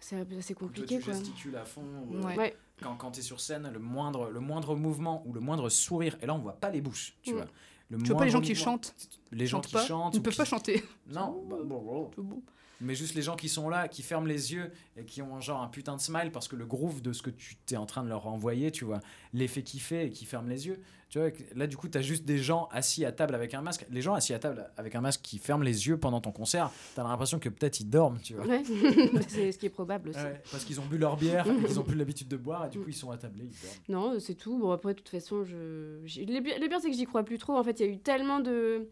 [0.00, 1.12] C'est assez Ou toi, compliqué, tu quoi.
[1.12, 1.84] gesticules à fond.
[2.10, 2.36] ou, Ouais.
[2.36, 2.56] Ouais.
[2.82, 6.16] Quand, quand tu es sur scène, le moindre, le moindre mouvement ou le moindre sourire,
[6.20, 7.36] et là on voit pas les bouches, tu Mm.
[7.36, 7.46] vois.
[7.90, 8.94] Le Tu vois pas les gens qui chantent,
[9.32, 10.14] Les gens qui pas, chantent.
[10.14, 10.82] ils ne peuvent qui- pas chanter.
[11.08, 12.10] Non, bah, bon, bon.
[12.16, 12.42] C'est bon.
[12.82, 15.62] Mais juste les gens qui sont là, qui ferment les yeux et qui ont genre
[15.62, 18.02] un putain de smile parce que le groove de ce que tu t'es en train
[18.02, 19.00] de leur envoyer, tu vois,
[19.32, 20.80] l'effet qu'il fait et qui ferment les yeux.
[21.08, 23.60] Tu vois, là du coup, tu as juste des gens assis à table avec un
[23.60, 23.86] masque.
[23.90, 26.70] Les gens assis à table avec un masque qui ferment les yeux pendant ton concert,
[26.94, 28.46] tu as l'impression que peut-être ils dorment, tu vois.
[28.46, 28.62] Ouais.
[29.28, 30.18] c'est ce qui est probable aussi.
[30.18, 32.78] Ouais, parce qu'ils ont bu leur bière, qu'ils ont plus l'habitude de boire et du
[32.78, 34.12] coup ils sont attablés, ils dorment.
[34.12, 34.58] Non, c'est tout.
[34.58, 35.98] Bon, après, de toute façon, je...
[36.16, 37.58] les les pire, c'est que j'y crois plus trop.
[37.58, 38.88] En fait, il y a eu tellement de...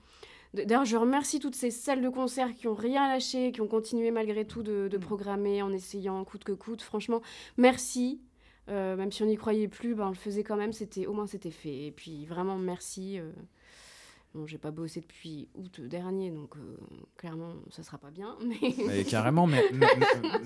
[0.54, 4.10] D'ailleurs, je remercie toutes ces salles de concert qui ont rien lâché, qui ont continué
[4.10, 5.00] malgré tout de, de Mm.
[5.00, 6.82] programmer en essayant coûte que coûte.
[6.82, 7.20] Franchement,
[7.56, 8.20] merci.
[8.68, 10.72] Euh, même si on n'y croyait plus, ben, on le faisait quand même.
[10.72, 11.86] C'était Au moins, c'était fait.
[11.86, 13.18] Et puis, vraiment, merci.
[13.18, 13.30] euh.
[14.32, 16.76] Bon, j'ai pas bossé depuis août dernier, donc euh,
[17.16, 18.36] clairement, ça sera pas bien.
[18.46, 18.74] Mais...
[18.86, 19.60] Mais carrément, mais,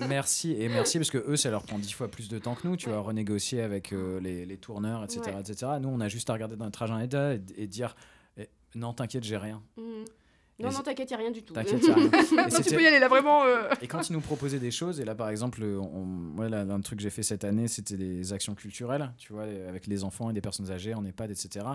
[0.07, 2.67] merci et merci parce que eux, ça leur prend dix fois plus de temps que
[2.67, 2.93] nous, tu Ouais.
[2.95, 5.39] vois, renégocier avec euh, les, les tourneurs, etc., Ouais.
[5.41, 5.73] etc.
[5.79, 7.95] Nous, on a juste à regarder dans notre agenda et, et dire
[8.75, 9.61] non, t'inquiète, j'ai rien.
[9.77, 9.83] Mhm.
[10.57, 11.53] Non, non, t'inquiète, y a rien du tout.
[11.53, 12.09] T'inquiète, y a rien.
[12.47, 13.43] Et tu peux y aller là, vraiment.
[13.43, 13.67] euh.
[13.81, 16.79] Et quand ils nous proposaient des choses, et là par exemple, on, moi, là, un
[16.79, 20.29] truc que j'ai fait cette année, c'était des actions culturelles, tu vois, avec les enfants
[20.29, 21.65] et des personnes âgées en EHPAD, etc.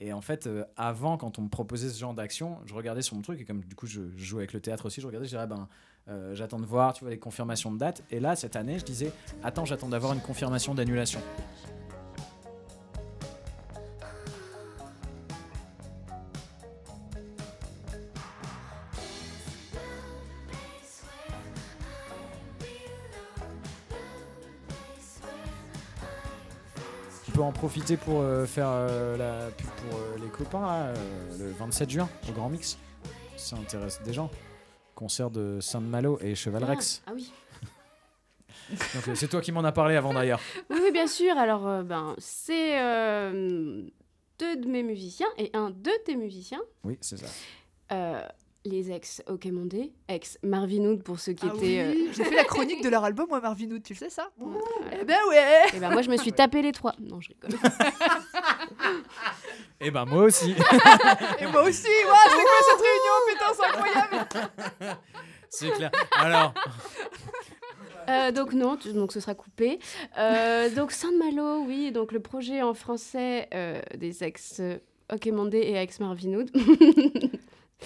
[0.00, 3.14] Et en fait, euh, avant, quand on me proposait ce genre d'action, je regardais sur
[3.14, 5.26] mon truc, et comme du coup je, je joue avec le théâtre aussi, je regardais,
[5.26, 5.68] je disais, ah ben,
[6.08, 8.02] euh, j'attends de voir, tu vois, les confirmations de date.
[8.10, 9.12] Et là, cette année, je disais,
[9.44, 11.20] attends, j'attends d'avoir une confirmation d'annulation.
[27.38, 30.92] Peut en profiter pour euh, faire euh, la pub pour euh, les copains là,
[31.38, 32.76] le 27 juin au Grand Mix.
[33.36, 34.28] Ça intéresse des gens.
[34.96, 37.00] Concert de Saint-Malo et Cheval Ah, Rex.
[37.06, 37.32] ah oui.
[38.94, 40.40] Donc, euh, c'est toi qui m'en as parlé avant d'ailleurs.
[40.68, 41.38] Oui, oui, bien sûr.
[41.38, 43.82] Alors, euh, ben, c'est euh,
[44.40, 46.62] deux de mes musiciens et un de tes musiciens.
[46.82, 47.26] Oui, c'est ça.
[47.92, 48.20] Euh,
[48.68, 51.80] les ex OK Mondé, ex Marvin Hood pour ceux qui Ah étaient.
[51.80, 54.30] euh, j'ai fait la chronique de leur album, moi, Marvin Hood, tu le sais ça.
[54.92, 56.94] Eh ben ouais Et ben moi, je me suis tapé les trois.
[57.00, 57.58] Non, je rigole.
[59.80, 60.50] Et ben moi aussi.
[61.40, 64.96] Et moi aussi, ouais, c'est quoi cette réunion Putain, c'est incroyable
[65.50, 65.90] c'est clair.
[66.18, 66.52] Alors,
[68.10, 69.78] Euh, donc non, tu- donc ce sera coupé.
[70.18, 74.78] Euh, donc Saint-Malo, oui, donc le projet en français euh, des ex euh,
[75.12, 76.50] OK Mondé et ex Marvin Hood.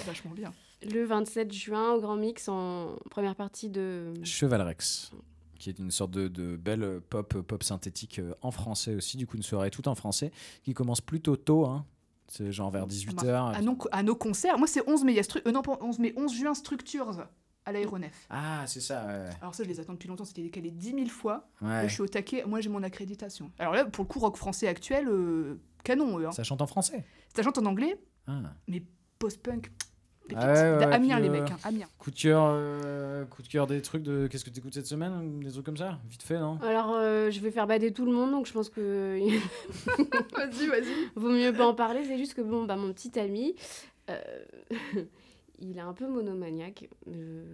[0.07, 0.53] Vachement bien.
[0.91, 4.13] Le 27 juin au Grand Mix en première partie de.
[4.25, 5.13] Cheval Rex,
[5.59, 9.27] qui est une sorte de, de belle pop, pop synthétique euh, en français aussi, du
[9.27, 10.33] coup une soirée tout en français,
[10.65, 11.85] qui commence plutôt tôt, hein.
[12.27, 13.55] c'est genre vers 18h.
[13.55, 15.79] À, nos, à nos concerts, moi c'est 11 mai, il y a euh, non, pas
[15.81, 17.27] 11 mai, 11 juin Structures
[17.65, 18.27] à l'aéronef.
[18.29, 19.31] Ah, c'est ça, ouais.
[19.41, 21.49] Alors ça, je les attends depuis longtemps, c'était décalé 10 000 fois.
[21.61, 21.89] Là, ouais.
[21.89, 23.53] je suis au taquet, moi j'ai mon accréditation.
[23.61, 26.27] Alors là, pour le coup, rock français actuel, euh, canon eux.
[26.27, 26.33] Hein.
[26.33, 27.05] Ça chante en français?
[27.37, 28.41] Ça chante en anglais, Ah.
[29.21, 29.71] post-punk,
[30.35, 31.87] Ah ouais, ouais, Amiens puis, les mecs, hein, Amiens.
[31.99, 34.27] Coup de cœur, euh, coup de cœur des trucs de.
[34.27, 35.99] Qu'est-ce que t'écoutes cette semaine Des trucs comme ça?
[36.09, 36.59] Vite fait, non?
[36.63, 39.19] Alors, euh, je vais faire bader tout le monde, donc je pense que
[40.37, 41.11] Vas-y, vas-y.
[41.17, 42.05] vaut mieux pas en parler.
[42.05, 43.55] C'est juste que bon, bah, mon petit ami,
[44.11, 44.21] euh,
[45.63, 46.89] il est un peu monomaniaque.
[47.09, 47.45] euh,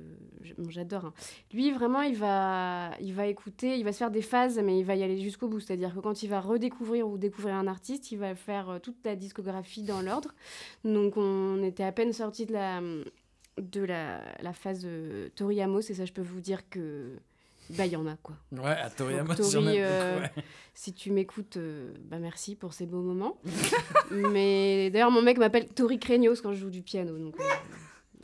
[0.69, 1.05] J'adore.
[1.05, 1.13] hein.
[1.53, 4.85] Lui, vraiment, il va, il va écouter, il va se faire des phases, mais il
[4.85, 5.61] va y aller jusqu'au bout.
[5.61, 8.97] C'est-à-dire que quand il va redécouvrir ou découvrir un artiste, il va faire euh, toute
[9.05, 10.31] la discographie dans l'ordre.
[10.85, 12.81] Donc, on était à peine sorti de la,
[13.61, 17.17] de la, la phase euh, Tori Amos, et ça, je peux vous dire que.
[17.77, 18.35] Bah, il y en a, quoi.
[18.51, 20.31] Ouais, à Toriyama, Tori, beaucoup, euh, ouais.
[20.73, 23.37] Si tu m'écoutes, euh, bah merci pour ces beaux moments.
[24.11, 27.19] Mais d'ailleurs, mon mec m'appelle Tori Craignos quand je joue du piano.
[27.19, 27.45] Donc, euh,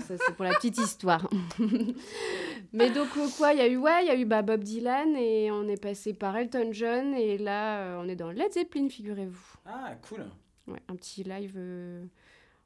[0.01, 1.29] ça, c'est pour la petite histoire.
[2.73, 5.17] Mais donc, quoi, il y a eu, ouais, il y a eu bah, Bob Dylan
[5.17, 7.15] et on est passé par Elton John.
[7.15, 9.59] Et là, euh, on est dans Led Zeppelin, figurez-vous.
[9.67, 10.27] Ah, cool.
[10.67, 12.05] Ouais, un petit live euh,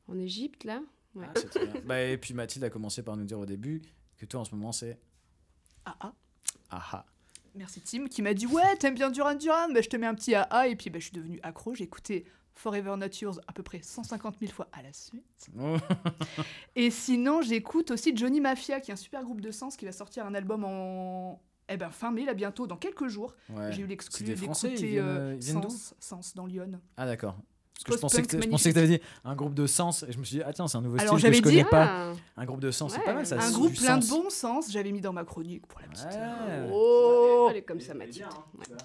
[0.09, 0.81] en Égypte, là.
[1.15, 1.27] Ouais.
[1.29, 1.81] Ah, c'est très bien.
[1.85, 3.83] bah, et puis Mathilde a commencé par nous dire au début
[4.17, 4.99] que toi en ce moment c'est.
[5.85, 6.13] Ah ah.
[6.71, 7.07] Ah ah.
[7.55, 10.15] Merci Tim qui m'a dit ouais t'aimes bien Duran Duran bah, je te mets un
[10.15, 12.25] petit AA et puis bah, je suis devenue accro j'ai écouté
[12.59, 15.49] Forever Not Yours à peu près 150 000 fois à la suite
[16.77, 19.93] et sinon j'écoute aussi Johnny Mafia qui est un super groupe de sens qui va
[19.93, 23.73] sortir un album en eh ben fin mai là bientôt dans quelques jours Ouais.
[23.73, 27.37] j'ai eu C'est l'exclu d'écouter viennent, euh, Sens, Sens dans Lyon Ah d'accord.
[27.75, 30.11] Parce que je pensais que, je pensais que t'avais dit un groupe de sens et
[30.11, 31.63] je me suis dit ah tiens c'est un nouveau Alors, style que je j'avais dit,
[31.63, 32.11] connais pas.
[32.11, 33.05] Ah, Un groupe de sens c'est Ouais.
[33.05, 33.37] pas mal ça.
[33.37, 34.11] un c'est groupe plein de sens.
[34.25, 36.69] bon sens j'avais mis dans ma chronique pour la petite Ouais.
[36.73, 38.27] oh elle est comme ça, Mathilde.
[38.29, 38.77] hein, Ouais.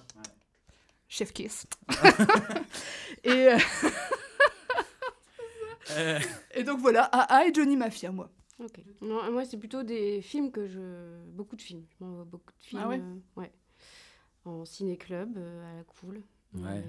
[1.14, 1.66] Chef kiss
[3.24, 3.58] et, euh,
[5.92, 6.20] Euh,
[6.56, 8.80] et donc voilà AA et Johnny Mafia moi Ok.
[9.02, 10.80] Non, moi, c'est plutôt des films que je.
[11.32, 11.84] Beaucoup de films.
[12.00, 12.82] Je m'envoie beaucoup de films.
[12.84, 13.52] Ah ouais euh, ouais.
[14.46, 16.22] En ciné-club, euh, à la cool.
[16.56, 16.82] Ouais.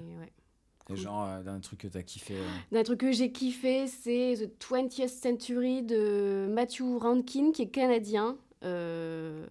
[0.89, 2.35] Et genre euh, d'un truc que t'as kiffé.
[2.35, 2.79] euh.
[2.79, 8.37] Un truc que j'ai kiffé, c'est The 20th Century de Matthew Rankin, qui est canadien.
[8.63, 9.45] euh,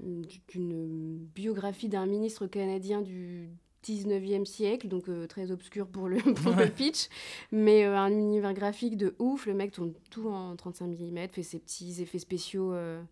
[0.00, 3.50] d'une biographie d'un ministre canadien du
[3.86, 6.70] 19e siècle, donc euh, très obscur pour le, pour le Ouais.
[6.70, 7.08] pitch,
[7.52, 9.46] mais euh, un univers graphique de ouf.
[9.46, 13.02] Le mec tourne tout en 35 mm, fait ses petits effets spéciaux euh,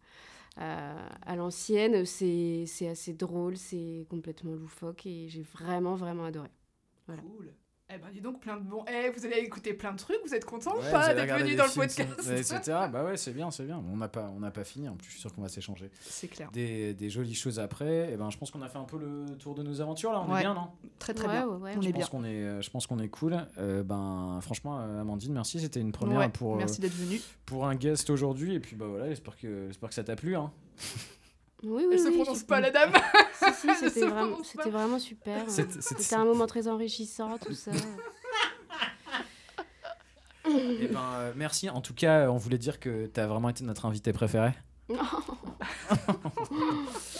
[0.57, 2.05] à, l'ancienne.
[2.05, 6.49] C'est c'est assez drôle, c'est complètement loufoque et j'ai vraiment, vraiment adoré.
[7.07, 7.23] Voilà.
[7.23, 7.53] Cool.
[7.95, 8.85] Eh ben dis donc plein de bons.
[8.89, 11.55] Eh vous allez écouter plein de trucs, vous êtes content Ouais, ou pas d'être venu
[11.57, 12.79] dans le podcast ça- etc.
[12.93, 13.83] Bah ouais c'est bien c'est bien.
[13.93, 15.91] On n'a pas on n'a pas fini en plus je suis sûr qu'on va s'échanger
[16.01, 16.51] C'est clair.
[16.53, 18.13] des, des jolies choses après.
[18.13, 20.23] Et ben je pense qu'on a fait un peu le tour de nos aventures là.
[20.27, 20.41] On est Ouais.
[20.41, 20.69] bien non?
[20.99, 21.47] Très très Ouais, bien.
[21.47, 21.75] ouais, ouais.
[21.77, 22.09] On Je est pense bien.
[22.09, 23.37] qu'on est, euh, je pense qu'on est cool.
[23.59, 25.61] Euh, ben, franchement, euh, Amandine, merci.
[25.61, 27.21] C'était une première Ouais, pour, euh, Merci d'être venu.
[27.45, 28.55] pour un guest aujourd'hui.
[28.55, 30.37] Et puis, bah voilà, j'espère que, j'espère que ça t'a plu.
[30.37, 30.51] Hein.
[31.65, 32.93] Oui, oui, Elle se oui, prononce pas la dame.
[33.55, 35.45] Si, si, c'était vraiment, vraiment super.
[35.49, 35.67] C'est- hein.
[35.81, 37.71] c'est- C'était un moment très enrichissant, tout ça.
[40.49, 41.69] Et ben, euh, merci.
[41.71, 44.51] En tout cas, on voulait dire que t'as vraiment été notre invité préféré.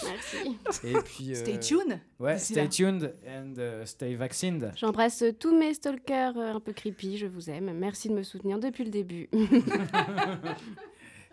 [0.03, 0.57] Merci.
[0.83, 1.99] Et puis, euh, Stay tuned.
[2.19, 2.67] Ouais, stay là.
[2.67, 4.73] tuned and uh, stay vaccinated.
[4.75, 7.71] J'embrasse tous mes stalkers euh, un peu creepy, je vous aime.
[7.73, 9.29] Merci de me soutenir depuis le début.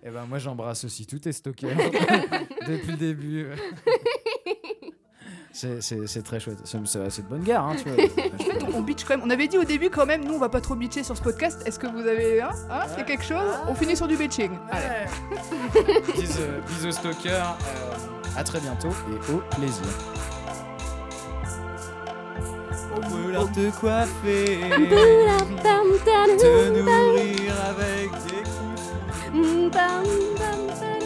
[0.03, 1.77] Et ben, moi, j'embrasse aussi tous tes stalkers
[2.67, 3.47] depuis le début.
[5.53, 6.59] C'est- très chouette.
[6.65, 6.79] C'est
[7.23, 8.03] de bonne guerre, hein, tu vois.
[8.05, 9.27] En fait, on, on bitch quand même.
[9.27, 11.23] On avait dit au début quand même, nous on va pas trop bitcher sur ce
[11.23, 11.61] podcast.
[11.67, 13.53] Est-ce que vous avez, hein, hein, il y a quelque chose?
[13.69, 14.53] On finit sur du bitching.
[14.71, 15.07] Allez.
[16.15, 17.59] Bisous, bisous stalkers.
[17.67, 19.85] euh, à très bientôt et au plaisir.
[22.97, 28.43] On peut leur te coiffer, te nourrir avec des
[29.33, 30.03] 嗯淡
[30.39, 31.00] 淡